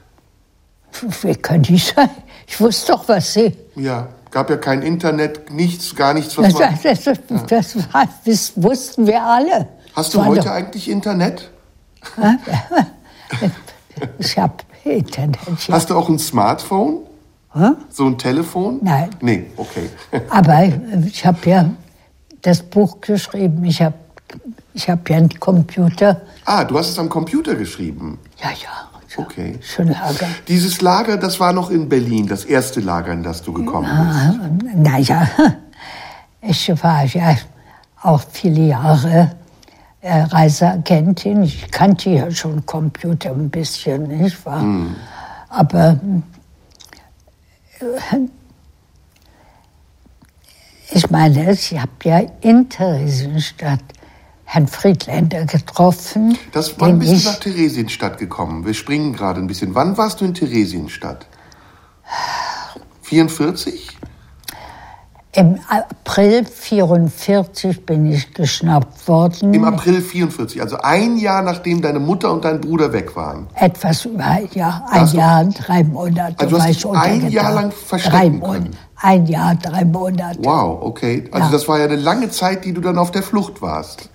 [1.23, 2.09] Wie könnte ich sein?
[2.47, 3.57] Ich wusste doch, was sie.
[3.75, 6.79] Ja, gab ja kein Internet, nichts, gar nichts, was Das, man...
[6.83, 7.19] das, das,
[7.75, 9.69] das, war- das wussten wir alle.
[9.95, 11.51] Hast du heute doch- eigentlich Internet?
[14.19, 15.39] Ich habe Internet.
[15.69, 15.75] Ja.
[15.75, 16.99] Hast du auch ein Smartphone?
[17.91, 18.81] So ein Telefon?
[18.83, 19.11] Nein.
[19.21, 19.89] Nee, okay.
[20.31, 20.65] Aber
[21.07, 21.71] ich habe ja
[22.45, 23.64] das Buch geschrieben.
[23.64, 23.95] Ich habe
[24.74, 26.20] ich hab ja einen Computer.
[26.45, 28.18] ah, du hast es am Computer geschrieben.
[28.42, 28.90] Ja, ja.
[29.16, 29.59] Okay.
[29.62, 30.18] Schon lange.
[30.49, 34.76] Dieses Lager, das war noch in Berlin, das erste Lager, in das du gekommen bist.
[34.76, 35.28] Naja,
[36.42, 37.36] ich war ja
[38.03, 39.30] auch viele Jahre
[40.01, 41.45] äh, Reiseagentin.
[41.45, 44.64] Ich kannte ja schon Computer ein bisschen, nicht wahr?
[45.49, 46.01] Aber
[47.78, 48.16] äh,
[50.91, 53.80] ich meine, ich habe ja in Theresienstadt
[54.45, 56.39] Herrn Friedländer getroffen.
[56.53, 58.64] Das, wann bist ich, du nach Theresienstadt gekommen?
[58.64, 59.74] Wir springen gerade ein bisschen.
[59.74, 61.26] Wann warst du in Theresienstadt?
[63.03, 63.89] 44?
[65.37, 69.53] Im April 44 bin ich geschnappt worden.
[69.53, 73.49] Im April 44, also ein Jahr nachdem deine Mutter und dein Bruder weg waren.
[73.55, 77.28] Etwas über ein Jahr, ein du- Jahr, drei Monate Also du hast dich ein.
[77.30, 78.61] Jahr lang drei verstecken Monate.
[78.62, 78.76] können?
[78.97, 80.39] Ein Jahr, drei Monate.
[80.43, 81.24] Wow, okay.
[81.32, 81.53] Also Ja.
[81.53, 84.09] das war ja eine lange Zeit, die du dann auf der Flucht warst.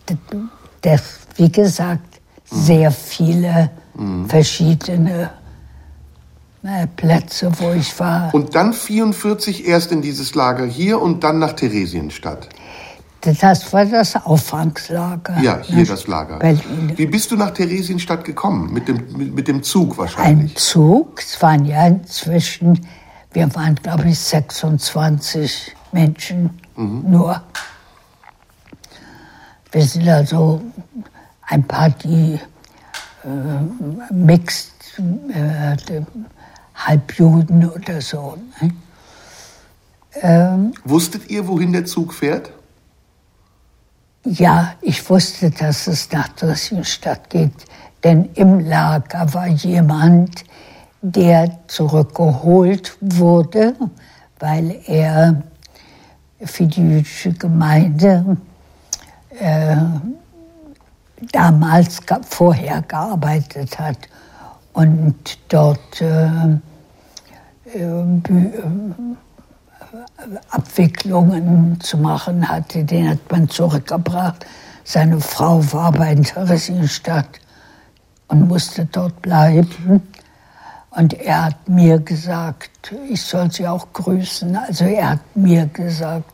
[0.82, 1.02] Das,
[1.36, 4.30] wie gesagt, sehr viele Mhm.
[4.30, 5.32] verschiedene
[6.96, 8.34] Plätze, wo ich war.
[8.34, 12.50] Und dann 44 erst in dieses Lager hier und dann nach Theresienstadt.
[13.22, 15.42] Das war das Auffangslager.
[15.42, 16.40] Ja, hier das Lager.
[16.40, 16.94] Berlin.
[16.96, 18.72] Wie bist du nach Theresienstadt gekommen?
[18.72, 20.56] Mit dem, mit, mit dem Zug Ein wahrscheinlich.
[20.56, 22.86] Zug, es waren ja inzwischen,
[23.34, 27.42] wir waren glaube ich 26 Menschen nur.
[29.72, 30.62] Wir sind also
[31.48, 32.40] ein paar, die
[33.24, 35.76] äh, mixed, äh,
[36.86, 38.38] Halbjuden oder so.
[38.62, 38.72] Ne?
[40.84, 42.52] Wusstet ihr, wohin der Zug fährt?
[44.26, 47.54] Ja, ich wusste, dass es nach Theresienstadt geht,
[48.04, 50.44] denn im Lager war jemand,
[51.02, 53.76] der zurückgeholt wurde,
[54.40, 55.44] weil er
[56.42, 58.38] für die jüdische Gemeinde
[59.40, 59.78] äh,
[61.32, 62.00] damals
[62.30, 63.98] vorher gearbeitet hat
[64.74, 66.58] und dort äh,
[70.50, 74.46] Abwicklungen zu machen hatte, den hat man zurückgebracht.
[74.84, 77.40] Seine Frau war aber in Theresienstadt
[78.28, 80.02] und musste dort bleiben.
[80.92, 84.56] Und er hat mir gesagt, ich soll sie auch grüßen.
[84.56, 86.34] Also er hat mir gesagt,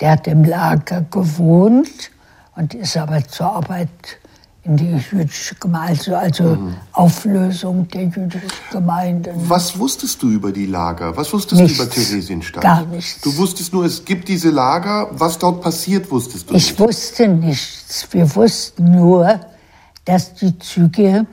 [0.00, 2.10] der hat im Lager gewohnt
[2.54, 4.19] und ist aber zur Arbeit
[4.62, 6.58] in die jüdische Gemeinde, also, also
[6.92, 9.32] Auflösung der jüdischen Gemeinde.
[9.48, 11.16] Was wusstest du über die Lager?
[11.16, 11.78] Was wusstest Nichts.
[11.78, 12.62] du über Theresienstadt?
[12.62, 13.20] Gar nichts.
[13.22, 15.08] Du wusstest nur, es gibt diese Lager.
[15.12, 16.78] Was dort passiert, wusstest du Ich nicht.
[16.80, 18.06] wusste nichts.
[18.10, 19.40] Wir wussten nur,
[20.04, 21.26] dass die Züge,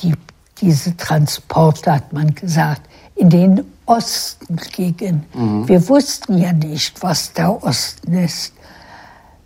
[0.00, 0.12] die,
[0.60, 2.82] diese Transporte, hat man gesagt,
[3.14, 5.24] in den Osten gingen.
[5.66, 8.52] Wir wussten ja nicht, was der Osten ist.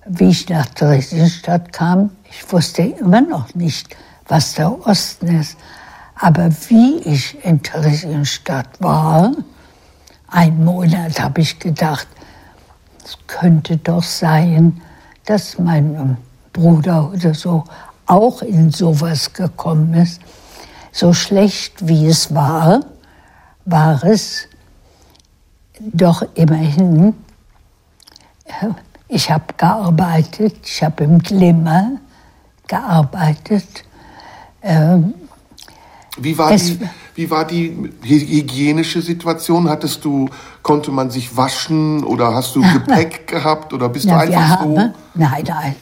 [0.06, 3.96] Wie ich nach Theresienstadt kam, ich wusste immer noch nicht,
[4.28, 5.56] was der Osten ist.
[6.14, 9.32] Aber wie ich in Theresienstadt war,
[10.28, 12.06] einen Monat habe ich gedacht,
[13.04, 14.80] es könnte doch sein,
[15.24, 16.16] dass mein
[16.52, 17.64] Bruder oder so
[18.06, 20.20] auch in sowas gekommen ist.
[20.92, 22.80] So schlecht wie es war,
[23.64, 24.46] war es
[25.80, 27.14] doch immerhin.
[28.44, 28.68] äh,
[29.08, 31.92] Ich habe gearbeitet, ich habe im Glimmer
[32.70, 33.84] gearbeitet.
[34.62, 35.14] Ähm,
[36.16, 39.68] Wie war, Es- die, wie war die hy- hygienische Situation?
[39.68, 40.28] Hattest du,
[40.62, 44.74] konnte man sich waschen oder hast du Gepäck gehabt oder bist Na, du einfach haben,
[44.76, 44.90] so?
[45.14, 45.76] Nein, nein.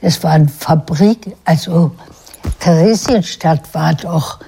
[0.00, 1.92] Es war eine Fabrik, also
[2.60, 4.40] Theresienstadt war doch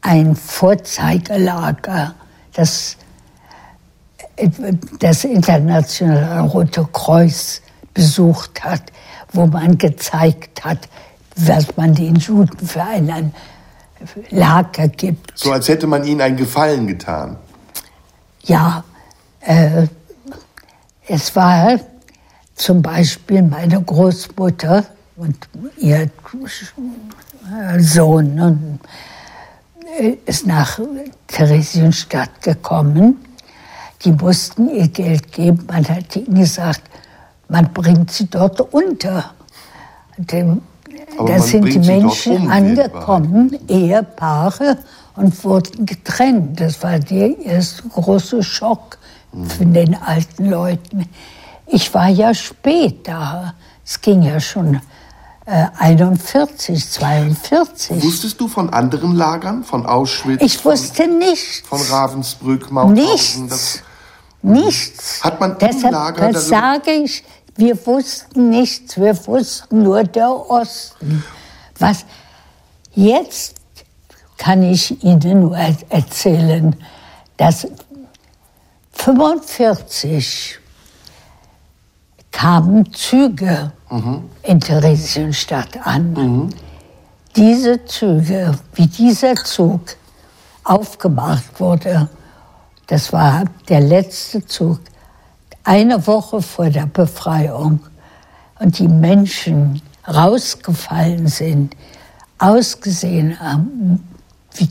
[0.00, 2.14] ein Vorzeigelager,
[2.54, 2.96] das
[4.98, 7.60] das Internationale Rote Kreuz
[7.92, 8.82] besucht hat,
[9.32, 10.88] wo man gezeigt hat,
[11.36, 13.34] was man den Juden für einen
[14.30, 15.32] Lager gibt.
[15.38, 17.36] So als hätte man ihnen einen Gefallen getan.
[18.42, 18.84] Ja,
[19.40, 19.86] äh,
[21.06, 21.80] es war
[22.54, 24.84] zum Beispiel meine Großmutter
[25.16, 26.10] und ihr
[27.78, 28.80] Sohn und
[29.98, 30.78] äh, ist nach
[31.26, 33.24] Theresienstadt gekommen.
[34.04, 35.66] Die mussten ihr Geld geben.
[35.66, 36.82] Man hat ihnen gesagt,
[37.48, 39.34] man bringt sie dort unter.
[40.16, 40.62] Dem,
[41.18, 44.78] da sind die Menschen um, angekommen, Ehepaare,
[45.16, 46.60] und wurden getrennt.
[46.60, 48.98] Das war der erste große Schock
[49.32, 49.46] mhm.
[49.46, 51.08] für den alten Leuten.
[51.66, 53.54] Ich war ja spät da.
[53.84, 54.80] Es ging ja schon
[55.46, 58.02] äh, 41, 42.
[58.02, 60.42] Wusstest du von anderen Lagern, von Auschwitz?
[60.42, 61.68] Ich wusste von, nichts.
[61.68, 63.44] Von Ravensbrück, Mauthausen?
[63.44, 63.82] Nichts.
[64.42, 65.24] Nichts.
[65.24, 67.24] Hat man Deshalb Lager das sage ich,
[67.56, 71.24] wir wussten nichts, wir wussten nur der Osten.
[71.78, 72.04] Was
[72.94, 73.56] jetzt
[74.36, 76.74] kann ich Ihnen nur erzählen,
[77.36, 77.66] dass
[78.92, 80.58] 45
[82.30, 84.28] kamen Züge mhm.
[84.42, 86.12] in Theresienstadt an.
[86.12, 86.50] Mhm.
[87.36, 89.80] Diese Züge, wie dieser Zug
[90.64, 92.08] aufgemacht wurde,
[92.86, 94.80] das war der letzte Zug,
[95.64, 97.80] eine Woche vor der Befreiung.
[98.60, 101.74] Und die Menschen rausgefallen sind,
[102.38, 104.06] ausgesehen haben,
[104.54, 104.68] wie,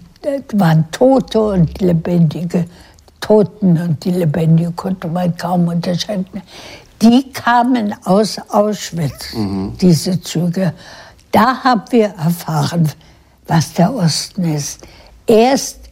[0.54, 2.66] waren Tote und Lebendige.
[3.20, 6.42] Toten und die Lebendige konnte man kaum unterscheiden.
[7.02, 9.74] Die kamen aus Auschwitz, mhm.
[9.80, 10.74] diese Züge.
[11.32, 12.90] Da haben wir erfahren,
[13.48, 14.82] was der Osten ist.
[15.26, 15.83] Erst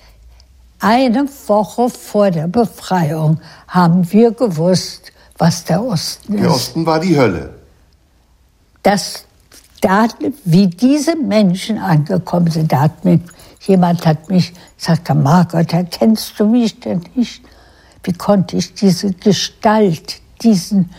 [0.81, 6.43] eine Woche vor der Befreiung haben wir gewusst, was der Osten ist.
[6.43, 7.53] Der Osten war die Hölle.
[8.83, 9.25] Das,
[9.79, 10.07] da,
[10.43, 13.21] wie diese Menschen angekommen sind, da hat mich,
[13.61, 17.43] jemand hat mich gesagt, Margot, erkennst du mich denn nicht?
[18.03, 20.89] Wie konnte ich diese Gestalt, diesen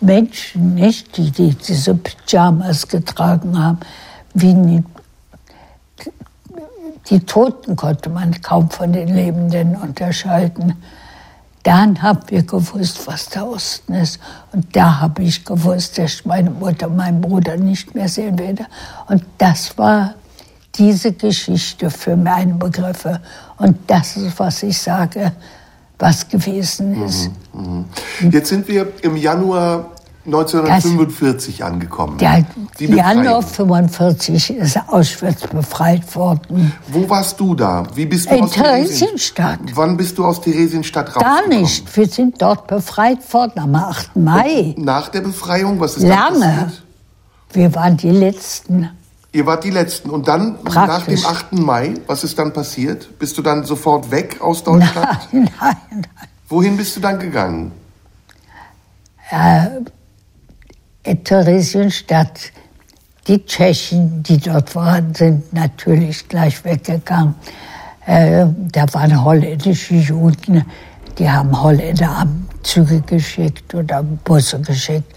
[0.00, 3.80] Menschen nicht, die, die diese Pyjamas getragen haben,
[4.34, 4.84] wie
[7.10, 10.74] die Toten konnte man kaum von den Lebenden unterscheiden.
[11.62, 14.20] Dann haben wir gewusst, was der Osten ist.
[14.52, 18.66] Und da habe ich gewusst, dass ich meine Mutter, meinen Bruder nicht mehr sehen werde.
[19.08, 20.14] Und das war
[20.74, 23.20] diese Geschichte für meine Begriffe.
[23.56, 25.32] Und das ist, was ich sage,
[25.98, 27.30] was gewesen ist.
[27.52, 27.86] Mhm,
[28.20, 28.30] mh.
[28.30, 29.90] Jetzt sind wir im Januar
[30.34, 32.18] 1945 das, angekommen.
[32.18, 32.44] Der
[32.78, 36.72] Januar 1945 ist Auschwitz befreit worden.
[36.88, 37.84] Wo warst du da?
[37.94, 39.60] Wie bist du In aus Theresienstadt.
[39.74, 41.50] Wann bist du aus Theresienstadt rausgekommen?
[41.50, 41.96] Gar nicht.
[41.96, 44.16] Wir sind dort befreit worden am 8.
[44.16, 44.74] Mai.
[44.76, 46.72] Und nach der Befreiung, was ist Lange.
[47.52, 48.90] Wir waren die Letzten.
[49.32, 50.10] Ihr wart die Letzten.
[50.10, 51.22] Und dann, Praktisch.
[51.22, 51.64] nach dem 8.
[51.64, 53.18] Mai, was ist dann passiert?
[53.18, 54.96] Bist du dann sofort weg aus Deutschland?
[55.32, 56.04] Nein, nein, nein.
[56.48, 57.72] Wohin bist du dann gegangen?
[59.30, 59.66] Äh,
[61.04, 62.52] Theresienstadt.
[63.26, 67.34] Die Tschechen, die dort waren, sind natürlich gleich weggegangen.
[68.06, 70.64] Äh, da waren holländische Juden,
[71.18, 72.26] die haben Holländer
[72.62, 75.14] Züge geschickt oder Busse geschickt.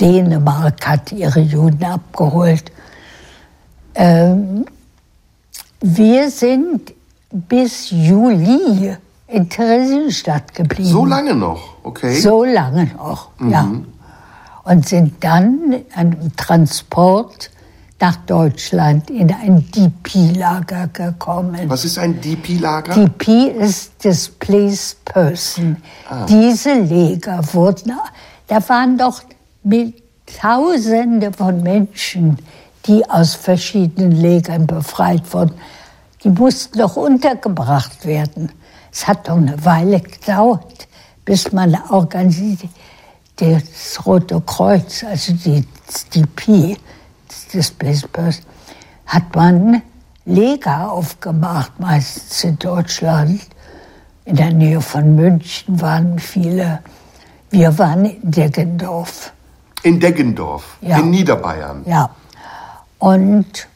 [0.00, 2.72] Dänemark hat ihre Juden abgeholt.
[3.94, 4.64] Ähm,
[5.80, 6.92] wir sind
[7.30, 8.96] bis Juli
[9.28, 10.88] in Theresienstadt geblieben.
[10.90, 12.18] So lange noch, okay.
[12.18, 13.50] So lange noch, Mhm.
[13.50, 13.70] ja.
[14.64, 17.50] Und sind dann an Transport
[18.00, 21.68] nach Deutschland in ein DP-Lager gekommen.
[21.68, 22.94] Was ist ein DP-Lager?
[22.94, 25.76] DP ist Displaced Person.
[26.08, 26.24] Ah.
[26.26, 27.92] Diese Lager wurden,
[28.46, 29.22] da waren doch
[30.40, 32.38] Tausende von Menschen,
[32.86, 35.54] die aus verschiedenen Lägern befreit wurden.
[36.22, 38.52] Die mussten doch untergebracht werden.
[38.92, 40.88] Es hat doch eine Weile gedauert,
[41.24, 42.70] bis man organisiert,
[43.40, 46.08] das Rote Kreuz, also die das
[47.52, 48.44] Displaced Person,
[49.06, 49.82] hat man
[50.24, 53.40] Lega aufgemacht, meistens in Deutschland.
[54.24, 56.80] In der Nähe von München waren viele.
[57.50, 59.32] Wir waren in Deggendorf.
[59.82, 60.98] In Deggendorf, Ja.
[60.98, 61.82] in Niederbayern.
[61.86, 62.10] Ja.
[62.98, 63.66] Und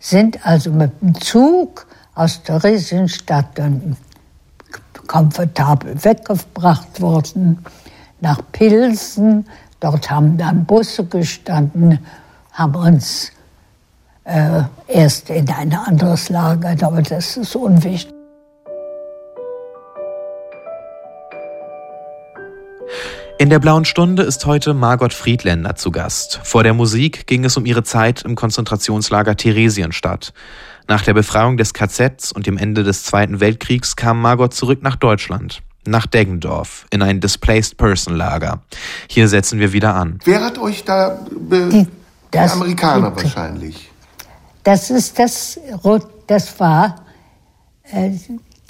[0.00, 3.96] sind also mit dem Zug aus der Theresienstadt dann
[5.06, 7.64] komfortabel weggebracht worden
[8.22, 9.46] nach Pilsen.
[9.80, 11.98] Dort haben dann Busse gestanden,
[12.52, 13.32] haben uns
[14.24, 18.12] äh, erst in ein anderes Lager, aber das ist unwichtig.
[23.38, 26.38] In der Blauen Stunde ist heute Margot Friedländer zu Gast.
[26.44, 30.32] Vor der Musik ging es um ihre Zeit im Konzentrationslager Theresienstadt.
[30.86, 34.94] Nach der Befreiung des KZs und dem Ende des Zweiten Weltkriegs kam Margot zurück nach
[34.94, 38.60] Deutschland, nach Deggendorf, in ein Displaced Person Lager.
[39.08, 40.18] Hier setzen wir wieder an.
[40.24, 41.18] Wer hat euch da...
[41.30, 41.88] Be Die- die
[42.30, 43.90] das- Amerikaner die- wahrscheinlich.
[44.64, 46.96] Das ist das, Rot- das war
[47.90, 48.10] äh,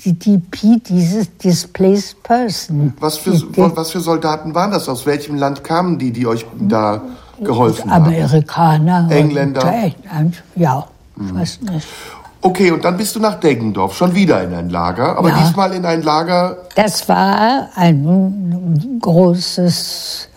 [0.04, 2.94] die DP, dieses Displaced Person.
[2.98, 4.88] Was für, Die- was für Soldaten waren das?
[4.88, 7.02] Aus welchem Land kamen die, die euch da
[7.40, 8.06] geholfen haben?
[8.06, 9.06] Amerikaner.
[9.10, 9.70] Engländer?
[10.18, 10.86] Und, ja,
[11.24, 11.86] ich weiß nicht.
[12.44, 15.38] Okay, und dann bist du nach Deggendorf, schon wieder in ein Lager, aber Ja.
[15.38, 20.28] diesmal in ein Lager, Das war ein großes,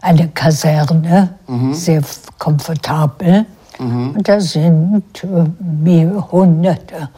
[0.00, 1.34] eine Kaserne,
[1.72, 2.00] sehr
[2.38, 3.44] komfortabel.
[3.78, 7.08] Und da sind äh, mehrere Hunderte.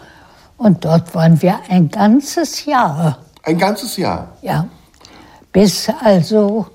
[0.56, 3.18] Und dort waren wir ein ganzes Jahr.
[3.42, 4.28] ein ganzes Jahr.
[4.40, 4.64] Ja.
[5.52, 6.66] Bis also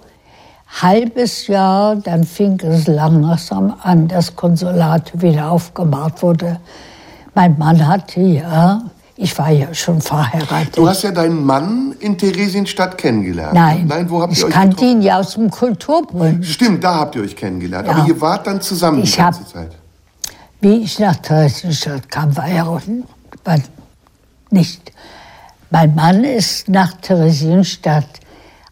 [0.82, 6.60] halbes Jahr, dann fing es langsam an, das Konsulat wieder aufgemacht wurde.
[7.40, 8.82] Mein Mann hatte ja,
[9.16, 10.76] ich war ja schon verheiratet.
[10.76, 13.54] Du hast ja deinen Mann in Theresienstadt kennengelernt.
[13.54, 14.92] Nein, Nein, wo habt ich ihr euch kannte getroffen?
[14.98, 16.44] ihn ja aus dem Kulturbrunnen.
[16.44, 17.88] Stimmt, da habt ihr euch kennengelernt.
[17.88, 17.94] Ja.
[17.96, 19.72] Aber ihr wart dann zusammen Ich die ganze hab- Zeit.
[20.60, 22.82] Wie ich nach Theresienstadt kam, war er auch
[24.52, 24.92] nicht.
[25.70, 28.20] Mein Mann ist nach Theresienstadt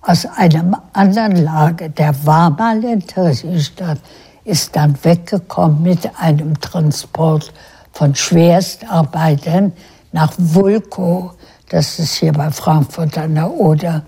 [0.02, 4.00] aus einem anderen Lager, der war mal in Theresienstadt,
[4.44, 7.54] ist dann weggekommen mit einem Transport
[7.98, 9.74] von Schwerstarbeitern
[10.12, 11.32] nach Vulko.
[11.70, 14.04] Das ist hier bei Frankfurt an der Oder.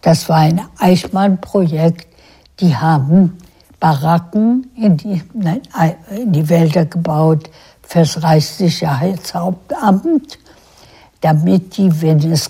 [0.00, 2.06] Das war ein Eichmann-Projekt.
[2.60, 3.36] Die haben
[3.80, 5.20] Baracken in die,
[6.10, 7.50] in die Wälder gebaut
[7.82, 10.38] fürs Reichssicherheitshauptamt,
[11.20, 12.48] damit die, wenn es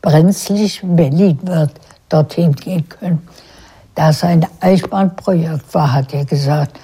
[0.00, 1.72] brenzlig in Berlin wird,
[2.08, 3.26] dorthin gehen können.
[3.96, 6.78] Da es ein Eichmann-Projekt war, hat er gesagt,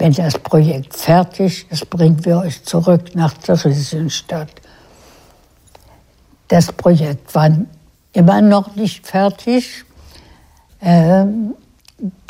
[0.00, 4.48] wenn das Projekt fertig ist, bringen wir euch zurück nach Theresienstadt.
[6.48, 7.50] Das Projekt war
[8.14, 9.84] immer noch nicht fertig.
[10.80, 11.54] Ähm,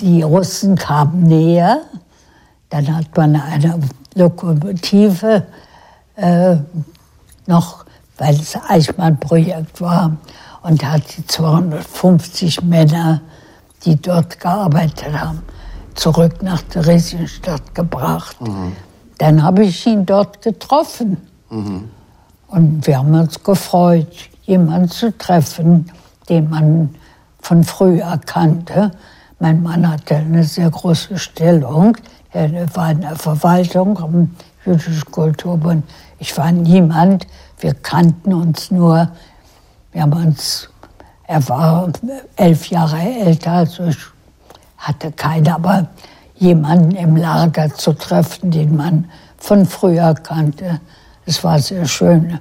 [0.01, 1.83] die Russen kamen näher.
[2.71, 3.79] Dann hat man eine
[4.17, 5.47] Lokomotive
[6.17, 6.57] äh,
[7.47, 7.85] noch,
[8.19, 10.17] weil es Eichmann-Projekt war,
[10.63, 13.21] und hat die 250 Männer,
[13.85, 15.43] die dort gearbeitet haben,
[15.95, 18.37] zurück nach Theresienstadt gebracht.
[19.19, 21.17] Dann habe ich ihn dort getroffen.
[22.49, 25.91] Und wir haben uns gefreut, jemanden zu treffen,
[26.29, 26.95] den man
[27.41, 28.93] von früher kannte.
[29.39, 31.97] Mein Mann hatte eine sehr große Stellung.
[32.33, 34.31] Er war in der Verwaltung am
[34.65, 35.85] jüdischen Kulturbund.
[36.19, 37.27] Ich war niemand.
[37.59, 39.09] Wir kannten uns nur.
[39.93, 40.69] Wir haben uns,
[41.25, 41.91] er war
[42.37, 43.99] elf Jahre älter, also ich
[44.81, 45.89] hatte keine, aber
[46.35, 50.81] jemanden im Lager zu treffen, den man von früher kannte.
[51.27, 52.41] Es war sehr schön.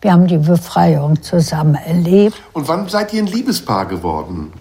[0.00, 2.40] Wir haben die Befreiung zusammen erlebt.
[2.54, 4.52] Und wann seid ihr ein Liebespaar geworden?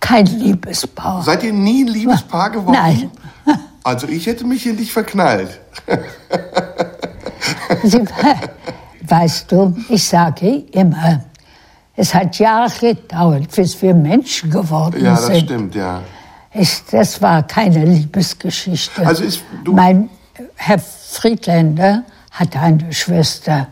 [0.00, 1.22] Kein Liebespaar.
[1.22, 2.72] Seid ihr nie ein Liebespaar geworden?
[2.72, 3.10] Nein.
[3.86, 5.60] Also ich hätte mich in dich verknallt.
[7.82, 8.02] Sie,
[9.06, 11.20] weißt du, ich sage immer,
[11.96, 15.44] es hat Jahre gedauert, bis wir Menschen geworden Ja, das sind.
[15.44, 16.02] stimmt, ja.
[16.52, 19.06] Ich, das war keine Liebesgeschichte.
[19.06, 20.08] Also ist- du- mein
[20.56, 23.68] Herr Friedländer hatte eine Schwester,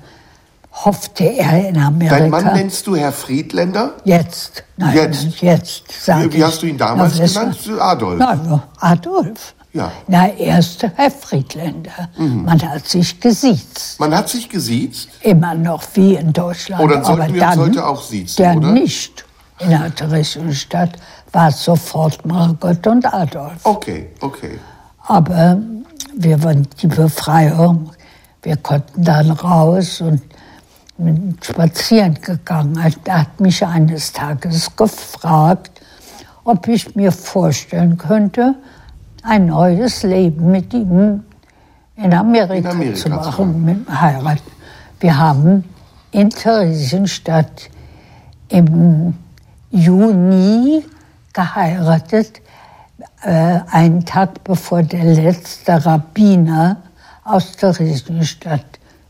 [0.73, 2.19] hoffte er in Amerika.
[2.19, 3.93] Dein Mann nennst du Herr Friedländer?
[4.05, 4.65] Jetzt.
[4.77, 5.23] Nein, Jetzt?
[5.25, 7.59] Jetzt, jetzt sag Wie- wie hast du ihn damals genannt?
[7.79, 8.19] Adolf?
[8.19, 9.55] Nein, Adolf.
[9.73, 9.91] Ja.
[10.07, 12.11] Na, erst Herr Friedländer.
[12.19, 13.99] Man hat sich gesiezt.
[13.99, 15.09] Man hat sich gesiezt?
[15.23, 16.83] Immer noch wie in Deutschland.
[16.91, 18.73] Dann sollten Aber wir dann, heute auch siezen, dann oder?
[18.73, 19.25] nicht.
[19.61, 20.93] In der Theresienstadt
[21.33, 23.61] war es sofort Margot und Adolf.
[23.65, 24.59] Okay, okay.
[25.07, 25.59] Aber
[26.17, 27.91] wir waren die Befreiung.
[28.43, 30.21] Wir konnten dann raus und
[31.43, 32.77] spazieren gegangen.
[33.05, 35.81] Er hat mich eines Tages gefragt,
[36.45, 38.55] ob ich mir vorstellen könnte,
[39.23, 41.23] ein neues Leben mit ihm
[41.97, 44.51] in Amerika, In Amerika zu machen, mit dem Heiraten.
[45.01, 45.65] Wir haben
[46.11, 47.71] in Theresienstadt
[48.49, 49.15] im
[49.71, 50.85] Juni
[51.33, 52.41] geheiratet,
[53.23, 56.77] äh, einen Tag bevor der letzte Rabbiner
[57.25, 58.65] aus Theresienstadt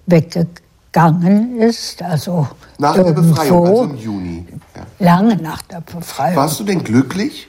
[0.06, 2.02] weggegangen ist.
[2.02, 2.46] Also
[2.78, 4.46] Nach der irgendwo, Befreiung, also im Juni.
[4.76, 4.82] Ja.
[4.98, 6.36] Lange nach der Befreiung.
[6.36, 7.48] Warst du denn glücklich?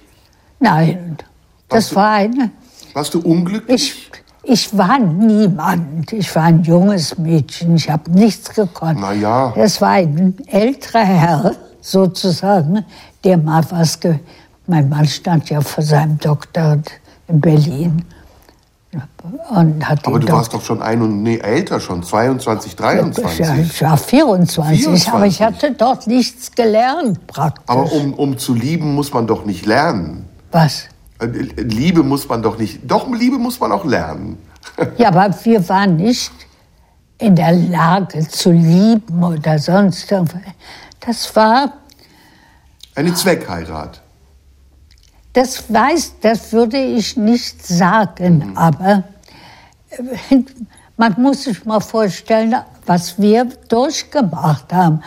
[0.60, 1.18] Nein,
[1.74, 2.52] Warst das du- war eine.
[2.94, 3.94] Warst du unglücklich?
[3.94, 4.12] Ich,
[4.46, 6.12] Ich war niemand.
[6.12, 7.76] Ich war ein junges Mädchen.
[7.78, 9.00] Ich habe nichts gekonnt.
[9.00, 9.54] Na ja.
[9.56, 11.52] Das war ein älterer Herr,
[11.82, 12.84] sozusagen,
[13.24, 14.00] der mal was.
[14.00, 14.20] Ge
[14.68, 16.80] mein Mann stand ja vor seinem Doktor
[17.28, 18.04] in Berlin.
[19.42, 23.40] Aber du warst Doktor- doch schon ein und nee, älter schon, 22, 23.
[23.40, 25.14] Ja, ich war 24, 24.
[25.14, 27.64] aber ich hatte dort nichts gelernt praktisch.
[27.68, 30.26] Aber um, um zu lieben, muss man doch nicht lernen.
[30.52, 30.84] Was?
[31.26, 32.80] Liebe muss man doch nicht.
[32.90, 34.38] Doch, Liebe muss man auch lernen.
[34.98, 36.32] Ja, aber wir waren nicht
[37.18, 40.42] in der Lage zu lieben oder sonst irgendwas.
[41.02, 41.74] Das war,
[42.96, 44.02] Eine Zweckheirat.
[45.34, 49.04] das weiß, das würde ich nicht sagen, aber
[50.30, 50.38] äh,
[50.98, 52.56] man muss sich mal vorstellen,
[52.86, 55.02] was wir durchgemacht haben,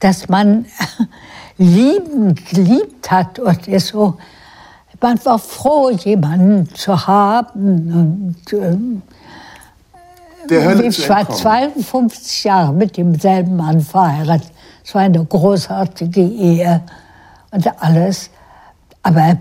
[0.00, 0.64] dass man
[1.58, 4.16] lieben geliebt hat und so.
[5.00, 9.02] Man war froh, jemanden zu haben und ähm,
[10.48, 11.40] Ich war entkommen.
[11.40, 14.50] 52 Jahre mit demselben Mann verheiratet.
[14.84, 16.82] Es war eine großartige Ehe
[17.50, 18.30] und alles.
[19.02, 19.36] Aber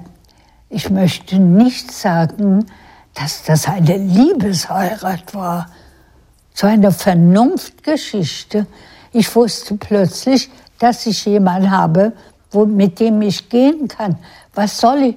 [0.70, 2.66] ich möchte nicht sagen,
[3.14, 5.68] dass das eine Liebesheirat war.
[6.54, 8.66] So eine Vernunftgeschichte.
[9.12, 10.50] Ich wusste plötzlich,
[10.80, 12.14] dass ich jemanden habe,
[12.52, 14.18] wo, mit dem ich gehen kann.
[14.54, 15.16] Was soll ich?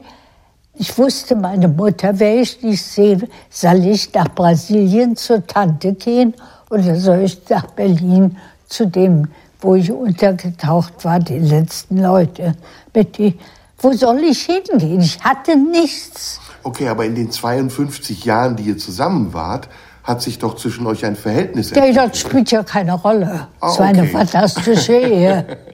[0.80, 6.34] Ich wusste, meine Mutter, wer ich nicht sehe, soll ich nach Brasilien zur Tante gehen
[6.70, 8.36] oder soll ich nach Berlin
[8.68, 9.26] zu dem,
[9.60, 12.54] wo ich untergetaucht war, die letzten Leute.
[12.94, 13.36] Mit die,
[13.78, 15.00] wo soll ich hingehen?
[15.00, 16.40] Ich hatte nichts.
[16.62, 19.68] Okay, aber in den 52 Jahren, die ihr zusammen wart,
[20.08, 21.96] hat sich doch zwischen euch ein Verhältnis entwickelt.
[22.12, 23.48] das spielt ja keine Rolle.
[23.60, 25.58] Ah, Es war eine fantastische Ehe.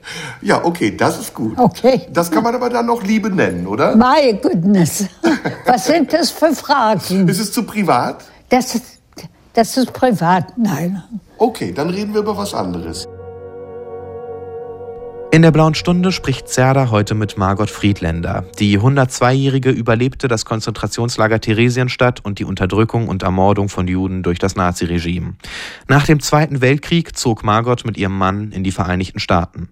[0.43, 1.57] Ja, okay, das ist gut.
[1.59, 2.03] Okay.
[2.12, 3.97] Das kann man aber dann noch Liebe nennen, oder?
[3.97, 5.07] My goodness.
[5.64, 7.26] Was sind das für Fragen?
[7.26, 8.16] Ist es zu privat?
[8.51, 8.85] Das ist,
[9.55, 10.59] das ist privat.
[10.59, 11.03] Nein.
[11.39, 13.07] Okay, dann reden wir über was anderes.
[15.35, 18.45] In der Blauen Stunde spricht Zerda heute mit Margot Friedländer.
[18.61, 24.55] Die 102-Jährige überlebte das Konzentrationslager Theresienstadt und die Unterdrückung und Ermordung von Juden durch das
[24.55, 25.35] Naziregime.
[25.89, 29.70] Nach dem Zweiten Weltkrieg zog Margot mit ihrem Mann in die Vereinigten Staaten.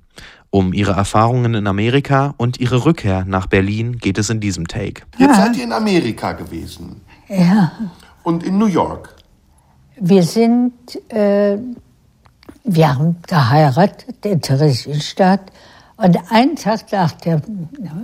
[0.51, 5.05] Um ihre Erfahrungen in Amerika und ihre Rückkehr nach Berlin geht es in diesem Take.
[5.17, 7.71] Jetzt seid ihr in Amerika gewesen Ja.
[8.25, 9.15] und in New York.
[9.95, 10.73] Wir sind,
[11.09, 11.57] äh,
[12.65, 15.41] wir haben geheiratet in Theresienstadt.
[15.97, 17.43] Und einen Tag nach der,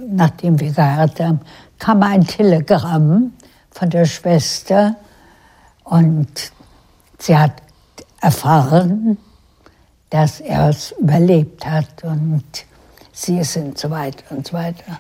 [0.09, 1.41] nachdem wir geheiratet haben,
[1.79, 3.33] kam ein Telegramm
[3.71, 4.97] von der Schwester.
[5.85, 6.53] Und
[7.19, 7.63] sie hat
[8.21, 9.19] erfahren,
[10.11, 12.45] dass er es überlebt hat und
[13.13, 14.99] sie sind so weiter und so weiter.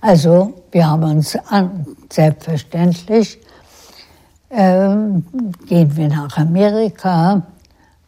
[0.00, 3.38] Also wir haben uns an, selbstverständlich
[4.50, 5.26] ähm,
[5.66, 7.42] gehen wir nach Amerika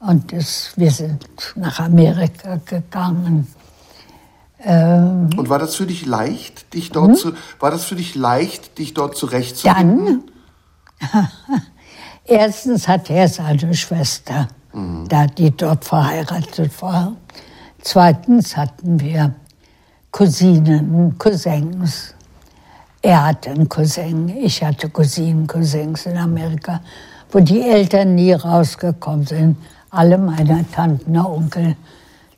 [0.00, 1.26] und es, wir sind
[1.56, 3.46] nach Amerika gegangen.
[4.64, 8.78] Ähm, Und war das für dich leicht, dich dort zu, war das für dich leicht,
[8.78, 10.24] dich dort zurechtzufinden?
[11.12, 11.28] dann,
[12.24, 14.48] erstens hat er seine Schwester,
[15.08, 17.16] da die dort verheiratet war.
[17.80, 19.34] Zweitens hatten wir
[20.10, 22.14] Cousinen, Cousins.
[23.00, 26.80] Er hatte einen Cousin, ich hatte Cousinen, Cousins in Amerika,
[27.30, 29.56] wo die Eltern nie rausgekommen sind.
[29.90, 31.76] Alle meine Tanten und Onkel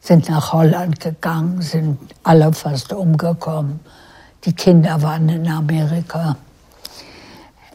[0.01, 3.81] sind nach Holland gegangen, sind alle fast umgekommen.
[4.45, 6.37] Die Kinder waren in Amerika.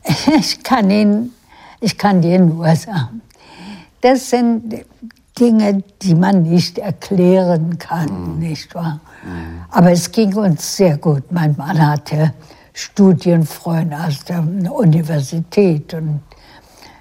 [0.37, 1.31] Ich kann Ihnen,
[1.79, 3.21] ich kann dir nur sagen,
[4.01, 4.85] das sind
[5.39, 8.99] Dinge, die man nicht erklären kann, nicht wahr?
[9.71, 11.31] Aber es ging uns sehr gut.
[11.31, 12.33] Mein Mann hatte
[12.73, 16.21] Studienfreunde aus der Universität und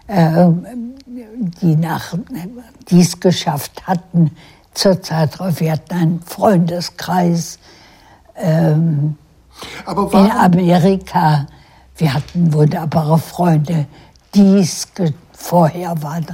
[0.07, 2.15] die nach
[2.91, 4.31] dies geschafft hatten
[4.75, 5.61] zur Zeit drauf.
[5.61, 7.59] Wir hatten einen Freundeskreis
[8.37, 9.17] ähm,
[9.87, 11.47] Aber in Amerika.
[11.97, 13.87] Wir hatten wunderbare Freunde,
[14.35, 14.89] die es
[15.33, 16.27] vorher waren.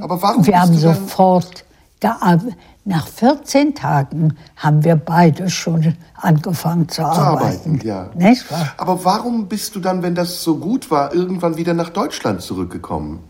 [0.00, 1.64] aber warum Wir haben sofort
[2.02, 2.58] gearbeitet.
[2.84, 7.76] Nach 14 Tagen haben wir beide schon angefangen zu, zu arbeiten.
[7.76, 7.80] arbeiten?
[7.86, 8.10] Ja.
[8.14, 8.74] Nicht wahr?
[8.76, 13.20] Aber warum bist du dann, wenn das so gut war, irgendwann wieder nach Deutschland zurückgekommen?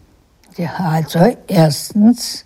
[0.57, 2.45] Ja, also erstens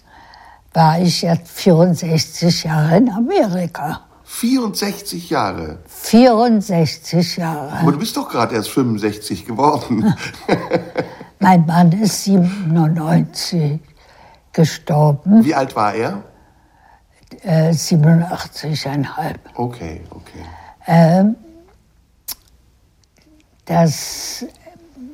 [0.72, 4.00] war ich jetzt 64 Jahre in Amerika.
[4.24, 5.78] 64 Jahre.
[5.86, 7.72] 64 Jahre.
[7.78, 10.12] Aber du bist doch gerade erst 65 geworden.
[11.38, 13.80] Mein Mann ist 97
[14.56, 16.22] gestorben, Wie alt war er?
[17.42, 19.34] äh, 87,5.
[19.54, 21.34] Okay, okay.
[23.66, 24.44] Das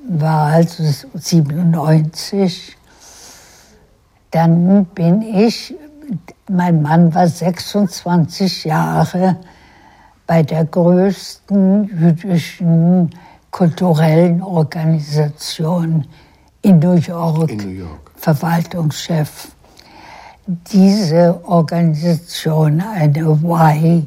[0.08, 0.82] war also
[1.14, 2.76] 97.
[4.30, 5.74] Dann bin ich,
[6.48, 9.36] mein Mann war 26 Jahre
[10.26, 13.10] bei der größten jüdischen
[13.50, 16.06] kulturellen Organisation
[16.62, 18.11] in New York, In New York.
[18.22, 19.48] Verwaltungschef.
[20.46, 24.06] Diese Organisation, eine Y,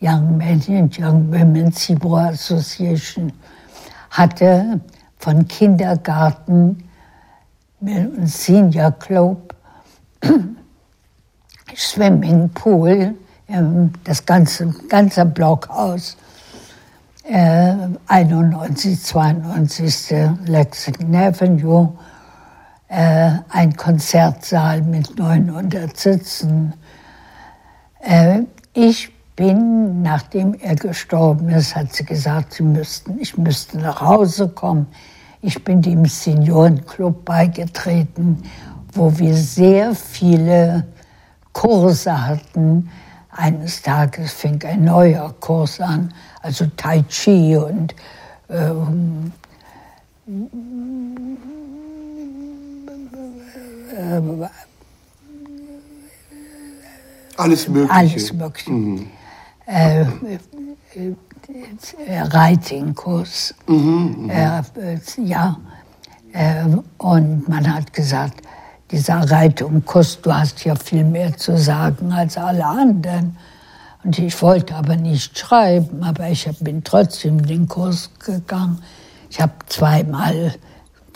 [0.00, 3.30] Young Men and Young Women Hebrew Association,
[4.08, 4.80] hatte
[5.18, 6.84] von Kindergarten
[8.24, 9.54] Senior Club,
[11.76, 13.14] Swimmingpool,
[13.48, 16.16] ähm, das ganze, ganze Blockhaus,
[17.24, 17.74] äh,
[18.06, 20.14] 91, 92.
[20.46, 21.92] Lexington Avenue,
[22.90, 26.74] äh, ein Konzertsaal mit 900 Sitzen.
[28.00, 28.42] Äh,
[28.74, 34.48] ich bin, nachdem er gestorben ist, hat sie gesagt, sie müssten, ich müsste nach Hause
[34.48, 34.88] kommen.
[35.40, 38.42] Ich bin dem Seniorenclub beigetreten,
[38.92, 40.84] wo wir sehr viele
[41.52, 42.90] Kurse hatten.
[43.30, 46.12] Eines Tages fing ein neuer Kurs an,
[46.42, 47.94] also Tai Chi und
[48.50, 49.32] ähm,
[57.36, 57.94] Alles Mögliche.
[57.94, 59.06] alles Mögliche.
[59.66, 60.06] Äh, äh,
[62.06, 63.54] äh, Reitingkurs.
[63.68, 65.56] Äh, äh, ja.
[66.32, 66.64] Äh,
[66.98, 68.42] und man hat gesagt,
[68.90, 73.36] dieser Reitungskurs, du hast ja viel mehr zu sagen als alle anderen.
[74.02, 78.82] Und ich wollte aber nicht schreiben, aber ich bin trotzdem den Kurs gegangen.
[79.30, 80.54] Ich habe zweimal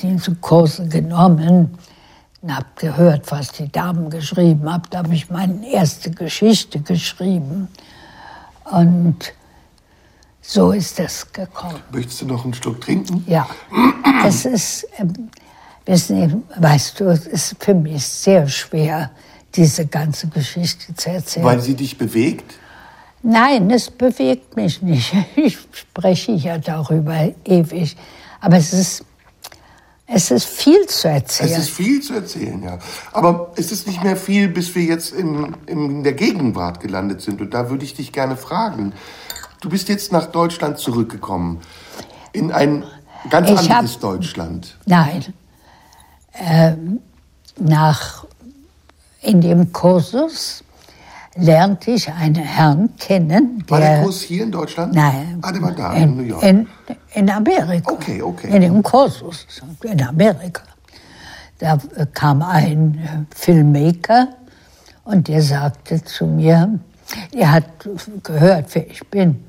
[0.00, 1.76] diese Kurse genommen
[2.44, 4.82] und habe gehört, was die Damen geschrieben haben.
[4.90, 7.68] Da habe ich meine erste Geschichte geschrieben.
[8.70, 9.32] Und
[10.42, 11.80] so ist das gekommen.
[11.90, 13.24] Möchtest du noch einen Schluck trinken?
[13.26, 13.48] Ja,
[14.26, 15.30] es ist, ähm,
[15.86, 19.10] wissen weißt du, es ist für mich sehr schwer,
[19.54, 21.46] diese ganze Geschichte zu erzählen.
[21.46, 22.56] Weil sie dich bewegt?
[23.22, 25.14] Nein, es bewegt mich nicht.
[25.36, 27.96] Ich spreche ja darüber ewig.
[28.42, 29.04] Aber es ist,
[30.06, 31.60] es ist viel zu Es erzählen.
[31.60, 32.78] ist viel zu erzählen, ja.
[33.12, 37.40] Aber es ist nicht mehr viel, bis wir jetzt in, in der Gegenwart gelandet sind.
[37.40, 38.92] Und da würde ich dich gerne fragen.
[39.60, 41.60] Du bist jetzt nach Deutschland zurückgekommen.
[42.32, 42.84] In ein
[43.30, 44.76] ganz Ich hab- anderes Deutschland.
[44.84, 45.24] Nein.
[46.34, 47.00] Ähm,
[47.58, 48.26] nach,
[49.22, 50.63] in dem Kursus
[51.36, 54.94] lernte ich einen Herrn kennen, War der der Kurs hier in Deutschland?
[54.94, 55.38] Nein.
[55.42, 56.42] Ah, der war da, in, New York.
[56.42, 56.66] In,
[57.14, 57.92] in Amerika.
[57.92, 58.54] Okay, okay.
[58.54, 59.46] In dem Kursus
[59.82, 60.62] in Amerika.
[61.58, 61.78] Da
[62.12, 64.28] kam ein äh, Filmmaker
[65.04, 66.78] und der sagte zu mir,
[67.32, 67.64] er hat
[68.22, 69.44] gehört, wer ich bin.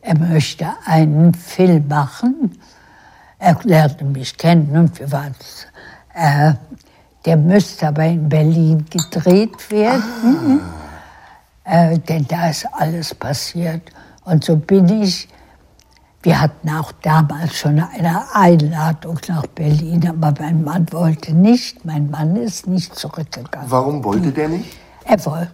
[0.00, 2.58] Er möchte einen Film machen.
[3.38, 5.34] Er lernte mich kennen und wir waren.
[6.14, 6.54] Äh,
[7.24, 10.60] der müsste aber in Berlin gedreht werden
[11.68, 13.82] äh, denn da ist alles passiert.
[14.24, 15.28] Und so bin ich,
[16.22, 22.10] wir hatten auch damals schon eine Einladung nach Berlin, aber mein Mann wollte nicht, mein
[22.10, 23.70] Mann ist nicht zurückgegangen.
[23.70, 24.76] Warum wollte der nicht?
[25.04, 25.52] Er wollte.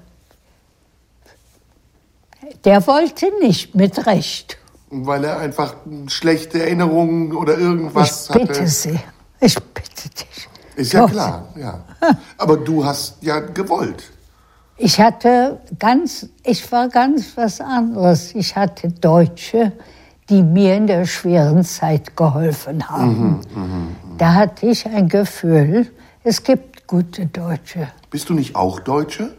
[2.65, 4.59] Der wollte nicht, mit Recht.
[4.91, 5.75] Weil er einfach
[6.07, 8.69] schlechte Erinnerungen oder irgendwas ich bitte hatte.
[8.69, 9.01] Sie,
[9.41, 10.49] ich bitte dich.
[10.77, 11.85] Ist ja klar, ja.
[12.39, 14.14] Aber du hast ja gewollt.
[14.77, 18.35] Ich hatte ganz, ich war ganz was anderes.
[18.35, 19.73] Ich hatte Deutsche,
[20.29, 23.41] die mir in der schweren Zeit geholfen haben.
[24.19, 25.91] Da hatte ich ein Gefühl,
[26.25, 27.89] es gibt gute Deutsche.
[28.11, 29.35] Bist du nicht auch Deutsche?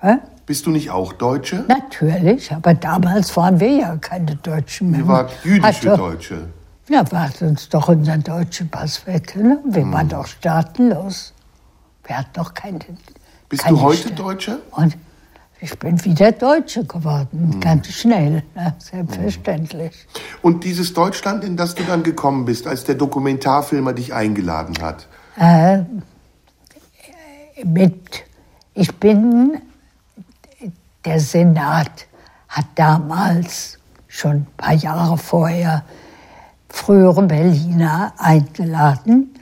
[0.00, 0.16] Hä?
[0.46, 1.64] Bist du nicht auch Deutsche?
[1.68, 5.00] Natürlich, aber damals waren wir ja keine Deutschen mehr.
[5.00, 6.48] Ihr wart jüdische Hatte- Deutsche.
[6.88, 9.34] Ja, war uns doch unser deutscher Pass weg.
[9.36, 9.58] Ne?
[9.64, 9.92] Wir Hm.
[9.92, 11.32] waren doch staatenlos.
[12.04, 12.78] Wir hatten doch keine.
[13.56, 14.62] Bist du heute Staat- Deutsche?
[14.72, 14.96] Und
[15.60, 17.60] ich bin wieder Deutsche geworden, Hm.
[17.60, 18.74] ganz schnell, ne?
[18.78, 19.92] selbstverständlich.
[20.42, 25.06] Und dieses Deutschland, in das du dann gekommen bist, als der Dokumentarfilmer dich eingeladen hat.
[27.64, 28.24] Mit,
[28.74, 29.58] ich bin,
[31.04, 32.06] der Senat
[32.48, 33.78] hat damals,
[34.08, 35.84] schon ein paar Jahre vorher,
[36.68, 39.34] frühere Berliner eingeladen,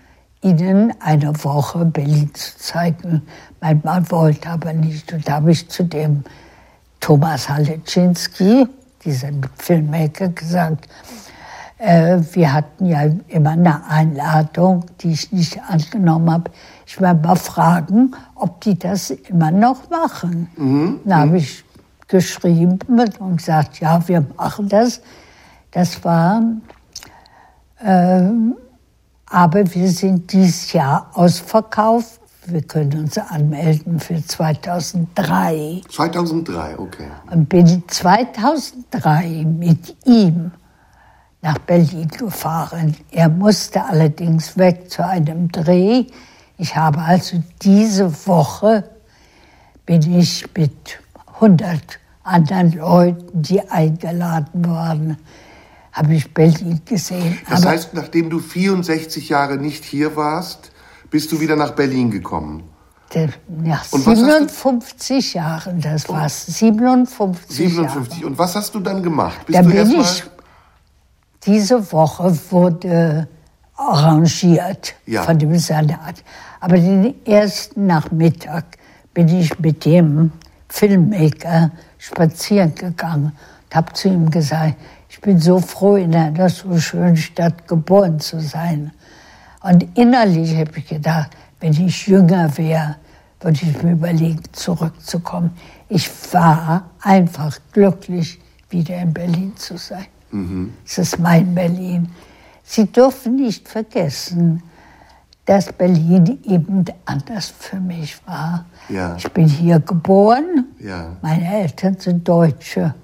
[0.42, 3.22] ihnen eine Woche Berlin zu zeigen.
[3.62, 5.12] Mein Mann wollte aber nicht.
[5.12, 6.24] Und da habe ich zu dem
[6.98, 8.66] Thomas Haleczynski,
[9.04, 10.88] diesem Filmmaker, gesagt,
[11.78, 16.50] äh, wir hatten ja immer eine Einladung, die ich nicht angenommen habe.
[16.86, 20.48] Ich werde mal fragen, ob die das immer noch machen.
[21.04, 21.64] Dann habe ich
[22.08, 25.00] geschrieben und gesagt, ja, wir machen das.
[25.70, 26.42] Das war
[27.78, 28.28] äh,
[29.26, 32.21] Aber wir sind dieses Jahr ausverkauft.
[32.46, 35.82] Wir können uns anmelden für 2003.
[35.88, 37.06] 2003, okay.
[37.30, 40.50] Und bin 2003 mit ihm
[41.40, 42.96] nach Berlin gefahren.
[43.12, 46.06] Er musste allerdings weg zu einem Dreh.
[46.58, 48.90] Ich habe also diese Woche
[49.86, 51.00] bin ich mit
[51.34, 51.80] 100
[52.24, 55.16] anderen Leuten, die eingeladen waren,
[55.92, 57.38] habe ich Berlin gesehen.
[57.48, 60.71] Das Aber heißt, nachdem du 64 Jahre nicht hier warst,
[61.12, 62.64] bist du wieder nach Berlin gekommen.
[63.14, 68.14] du- 57 Jahren, das war's, 57, 57.
[68.16, 68.26] Jahre.
[68.26, 69.38] Und was hast du dann gemacht?
[69.46, 70.24] Bist Da du bin ich,
[71.44, 73.28] diese Woche wurde
[73.76, 75.22] arrangiert Ja.
[75.24, 76.24] von dem Senat.
[76.60, 78.64] Aber den ersten Nachmittag
[79.12, 80.32] bin ich mit dem
[80.68, 83.32] Filmmaker spazieren gegangen
[83.68, 84.76] und habe zu ihm gesagt,
[85.10, 88.92] ich bin so froh, in einer so schönen Stadt geboren zu sein.
[89.62, 92.96] Und innerlich habe ich gedacht, wenn ich jünger wäre,
[93.40, 95.50] würde ich mir überlegen, zurückzukommen.
[95.88, 98.40] Ich war einfach glücklich,
[98.70, 100.06] wieder in Berlin zu sein.
[100.86, 102.08] Es ist mein Berlin.
[102.62, 104.62] Sie dürfen nicht vergessen,
[105.44, 108.64] dass Berlin eben anders für mich war.
[108.88, 109.16] Ja.
[109.16, 110.66] Ich bin hier geboren.
[110.78, 111.16] Ja.
[111.20, 112.94] Meine Eltern sind Deutsche.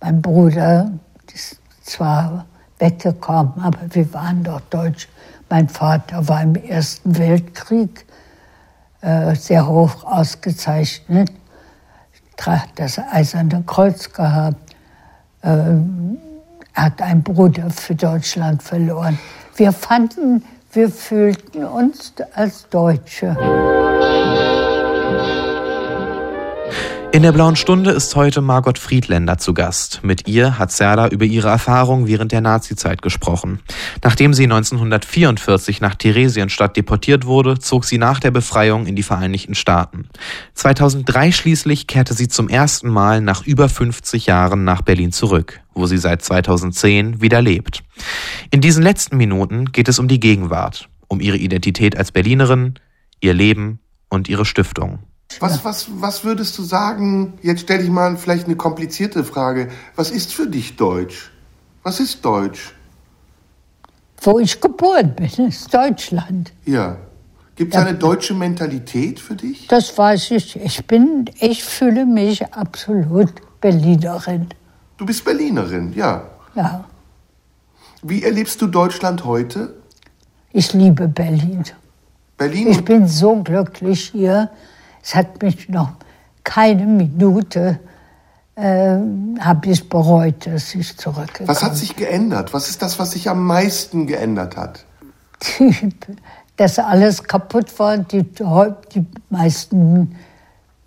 [0.00, 0.90] Mein Bruder
[1.32, 2.46] ist zwar
[2.78, 5.06] weggekommen, aber wir waren doch Deutsch.
[5.50, 8.06] Mein Vater war im Ersten Weltkrieg
[9.00, 11.32] äh, sehr hoch ausgezeichnet,
[12.38, 14.74] tra- das Eiserne Kreuz gehabt.
[15.42, 16.18] Ähm,
[16.72, 19.18] hat einen Bruder für Deutschland verloren.
[19.56, 23.36] Wir fanden, wir fühlten uns als Deutsche.
[27.12, 29.98] In der Blauen Stunde ist heute Margot Friedländer zu Gast.
[30.04, 33.58] Mit ihr hat Serda über ihre Erfahrung während der Nazizeit gesprochen.
[34.04, 39.56] Nachdem sie 1944 nach Theresienstadt deportiert wurde, zog sie nach der Befreiung in die Vereinigten
[39.56, 40.08] Staaten.
[40.54, 45.86] 2003 schließlich kehrte sie zum ersten Mal nach über 50 Jahren nach Berlin zurück, wo
[45.86, 47.82] sie seit 2010 wieder lebt.
[48.52, 52.74] In diesen letzten Minuten geht es um die Gegenwart, um ihre Identität als Berlinerin,
[53.20, 55.00] ihr Leben und ihre Stiftung.
[55.38, 57.34] Was, was, was würdest du sagen?
[57.42, 59.68] Jetzt stelle ich mal vielleicht eine komplizierte Frage.
[59.94, 61.30] Was ist für dich Deutsch?
[61.82, 62.74] Was ist Deutsch?
[64.20, 66.52] Wo ich geboren bin, ist Deutschland.
[66.66, 66.96] Ja.
[67.56, 69.66] Gibt es eine deutsche Mentalität für dich?
[69.68, 70.56] Das weiß ich.
[70.56, 74.48] Ich bin, ich fühle mich absolut Berlinerin.
[74.96, 76.24] Du bist Berlinerin, ja.
[76.54, 76.84] Ja,
[78.02, 79.74] Wie erlebst du Deutschland heute?
[80.52, 81.62] ich liebe Berlin.
[82.36, 84.50] Berlin Ich bin so glücklich hier.
[85.02, 85.92] Es hat mich noch
[86.44, 87.80] keine Minute,
[88.56, 88.98] äh,
[89.40, 92.52] habe ich bereut, dass ich zurückgekommen was hat sich geändert?
[92.52, 94.84] Was ist das, was sich am meisten geändert hat?
[96.56, 100.14] dass alles kaputt war, die, die meisten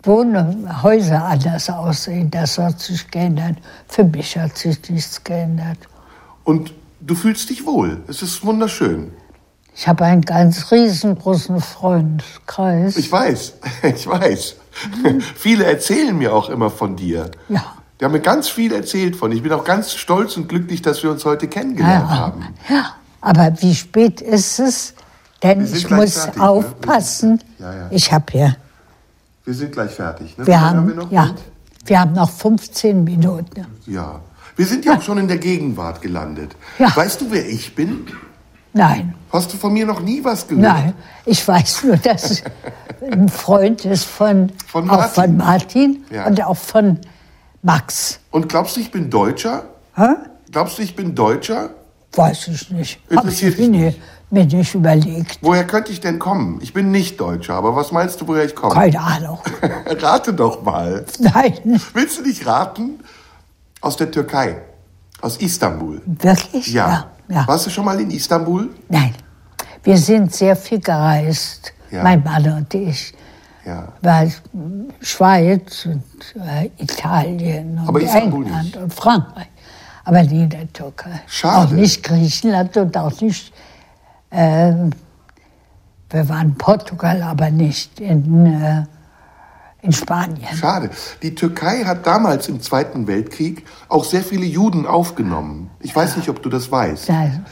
[0.04, 2.30] Wohnhäuser anders aussehen.
[2.30, 3.56] Das hat sich geändert.
[3.88, 5.78] Für mich hat sich nichts geändert.
[6.44, 8.02] Und du fühlst dich wohl.
[8.06, 9.10] Es ist wunderschön.
[9.76, 12.96] Ich habe einen ganz riesengroßen Freundeskreis.
[12.96, 14.56] Ich weiß, ich weiß.
[15.36, 17.30] Viele erzählen mir auch immer von dir.
[17.48, 17.64] Ja.
[17.98, 19.30] Die haben mir ganz viel erzählt von.
[19.30, 19.36] dir.
[19.36, 22.48] Ich bin auch ganz stolz und glücklich, dass wir uns heute kennengelernt ja, haben.
[22.68, 24.94] ja, aber wie spät ist es?
[25.42, 26.48] Denn ich muss fertig, ne?
[26.48, 27.40] aufpassen.
[27.58, 27.86] Ja, ja.
[27.90, 28.56] Ich habe ja,
[29.44, 30.38] Wir sind gleich fertig.
[30.38, 30.46] Ne?
[30.46, 31.34] Wir lange haben, wir noch ja,
[31.84, 33.66] wir haben noch 15 Minuten.
[33.86, 34.20] Ja.
[34.56, 36.56] Wir sind ja auch schon in der Gegenwart gelandet.
[36.78, 36.94] Ja.
[36.96, 38.06] Weißt du, wer ich bin?
[38.74, 40.62] Nein, Hast du von mir noch nie was gehört?
[40.66, 40.94] nein,
[41.26, 42.42] ich weiß nur, dass
[43.10, 45.14] ein Freund ist von, Von auch Martin.
[45.14, 46.26] von Martin Ja.
[46.26, 46.98] und auch von
[47.62, 48.18] Max.
[48.30, 49.64] Und glaubst du, ich bin Deutscher?
[49.96, 50.08] Hä?
[50.50, 51.70] Glaubst du, ich bin Deutscher?
[52.14, 53.00] Weiß ich nicht.
[53.10, 54.00] Interessiert ich dich mir, nicht?
[54.30, 55.38] mir nicht überlegt.
[55.40, 56.58] Woher könnte ich denn kommen?
[56.62, 58.74] Ich bin nicht Deutscher, aber was meinst du, woher ich komme?
[58.74, 59.38] Keine Ahnung.
[59.86, 61.04] Rate doch mal.
[61.18, 63.00] Nein, Willst du nicht raten?
[63.80, 64.62] Aus der Türkei.
[65.20, 66.02] Aus Istanbul.
[66.06, 66.68] wirklich?
[66.72, 66.88] Ja.
[66.88, 67.10] ja.
[67.28, 67.46] Ja.
[67.48, 68.70] Warst du schon mal in Istanbul?
[68.88, 69.14] Nein,
[69.82, 72.02] wir sind sehr viel gereist, Ja.
[72.02, 73.14] mein Mann und ich.
[73.64, 73.88] Ja.
[74.02, 74.30] Weil
[75.00, 76.02] Schweiz und
[76.36, 78.76] äh, Italien und England nicht.
[78.76, 79.46] und Frankreich.
[80.04, 81.22] Aber nie in der Türkei.
[81.26, 81.68] Schade.
[81.68, 83.54] Auch nicht Griechenland und auch nicht.
[84.28, 84.72] Äh,
[86.10, 88.84] wir waren in Portugal, aber nicht in, äh,
[89.84, 90.38] in Spanien.
[90.58, 90.90] Schade.
[91.22, 95.70] Die Türkei hat damals im Zweiten Weltkrieg auch sehr viele Juden aufgenommen.
[95.80, 97.08] Ich weiß nicht, ob du das weißt.
[97.10, 97.44] Nein.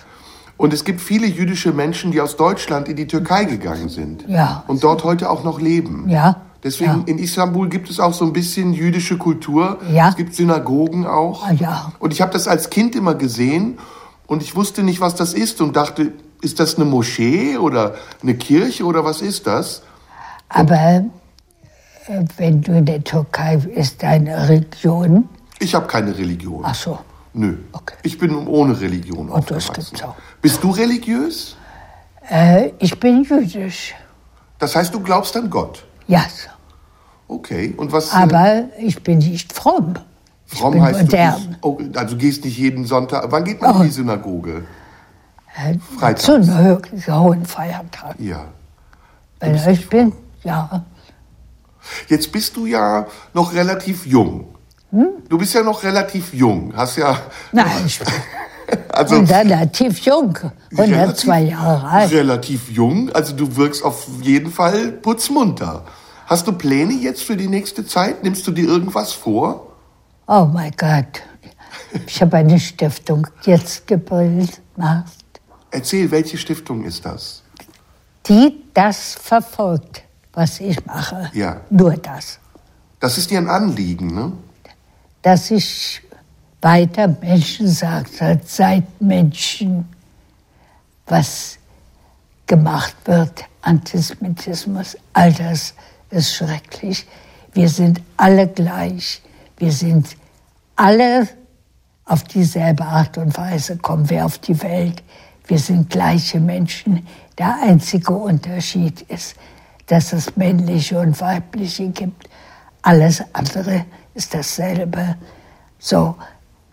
[0.56, 4.24] Und es gibt viele jüdische Menschen, die aus Deutschland in die Türkei gegangen sind.
[4.28, 4.64] Ja.
[4.66, 6.08] Und dort heute auch noch leben.
[6.08, 6.42] Ja.
[6.62, 7.02] Deswegen Ja.
[7.06, 9.78] in Istanbul gibt es auch so ein bisschen jüdische Kultur.
[9.92, 10.08] Ja.
[10.10, 11.46] Es gibt Synagogen auch.
[11.46, 11.92] Ah, ja.
[11.98, 13.78] Und ich habe das als Kind immer gesehen
[14.26, 18.34] und ich wusste nicht, was das ist und dachte, ist das eine Moschee oder eine
[18.36, 19.82] Kirche oder was ist das?
[20.48, 21.02] Aber äh,
[22.36, 25.28] wenn du in der Türkei ist deine Religion.
[25.58, 26.62] Ich habe keine Religion.
[26.64, 26.98] Ach so.
[27.34, 27.56] Nö.
[27.72, 27.94] Okay.
[28.02, 29.90] Ich bin ohne Religion Und das aufgewachsen.
[29.96, 30.14] gibt's auch.
[30.40, 31.56] Bist du religiös?
[32.28, 33.94] Äh, ich bin jüdisch.
[34.58, 35.84] Das heißt, du glaubst an Gott.
[36.08, 36.24] Ja.
[37.28, 37.72] Okay.
[37.76, 38.12] Und was?
[38.12, 39.94] Aber ich bin nicht fromm.
[40.46, 41.56] Fromm heißt modern.
[41.62, 43.24] du oh, also du gehst nicht jeden Sonntag.
[43.30, 43.78] Wann geht man Oh.
[43.80, 44.64] in die Synagoge?
[45.56, 46.24] Äh, Freitags.
[46.24, 48.16] Zu einem hohen Feiertag.
[48.18, 48.44] Ja.
[49.40, 50.12] Weil ich bin,
[50.44, 50.84] ja.
[52.08, 54.54] Jetzt bist du ja noch relativ jung.
[54.90, 55.08] Hm?
[55.28, 56.72] Du bist ja noch relativ jung.
[56.76, 57.18] Hast ja
[57.52, 58.08] Nein, ich bin
[58.90, 60.36] also relativ jung.
[60.76, 62.12] 102 Jahre alt.
[62.12, 63.10] Relativ jung.
[63.12, 65.84] Also du wirkst auf jeden Fall putzmunter.
[66.26, 68.22] Hast du Pläne jetzt für die nächste Zeit?
[68.22, 69.72] Nimmst du dir irgendwas vor?
[70.26, 71.22] Oh mein Gott.
[72.06, 74.60] Ich habe eine Stiftung jetzt gebildet,
[75.70, 77.42] Erzähl, welche Stiftung ist das?
[78.28, 80.02] die das verfolgt,
[80.32, 81.30] was ich mache.
[81.34, 81.60] Ja.
[81.70, 82.38] Nur das.
[83.00, 84.32] Das ist dir ein Anliegen, ne?
[85.22, 86.02] Dass ich
[86.60, 88.12] weiter Menschen sagt,
[88.46, 89.88] seit Menschen,
[91.06, 91.58] was
[92.46, 95.74] gemacht wird, Antisemitismus, all das
[96.10, 97.06] ist schrecklich.
[97.52, 99.22] Wir sind alle gleich.
[99.56, 100.16] Wir sind
[100.76, 101.28] alle
[102.04, 105.02] auf dieselbe Art und Weise kommen wir auf die Welt.
[105.46, 107.06] Wir sind gleiche Menschen.
[107.38, 109.36] Der einzige Unterschied ist,
[109.92, 112.26] dass es männliche und weibliche gibt.
[112.80, 113.84] Alles andere
[114.14, 115.16] ist dasselbe.
[115.78, 116.16] So,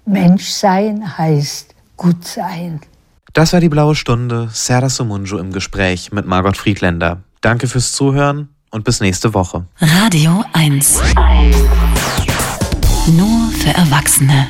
[0.05, 2.80] Menschsein heißt gut sein.
[3.34, 4.47] Das war die blaue Stunde.
[4.53, 7.22] Serdar Somunju im Gespräch mit Margot Friedländer.
[7.41, 9.65] Danke fürs Zuhören und bis nächste Woche.
[9.82, 11.01] Radio 1.
[13.07, 14.47] Nur für Erwachsene.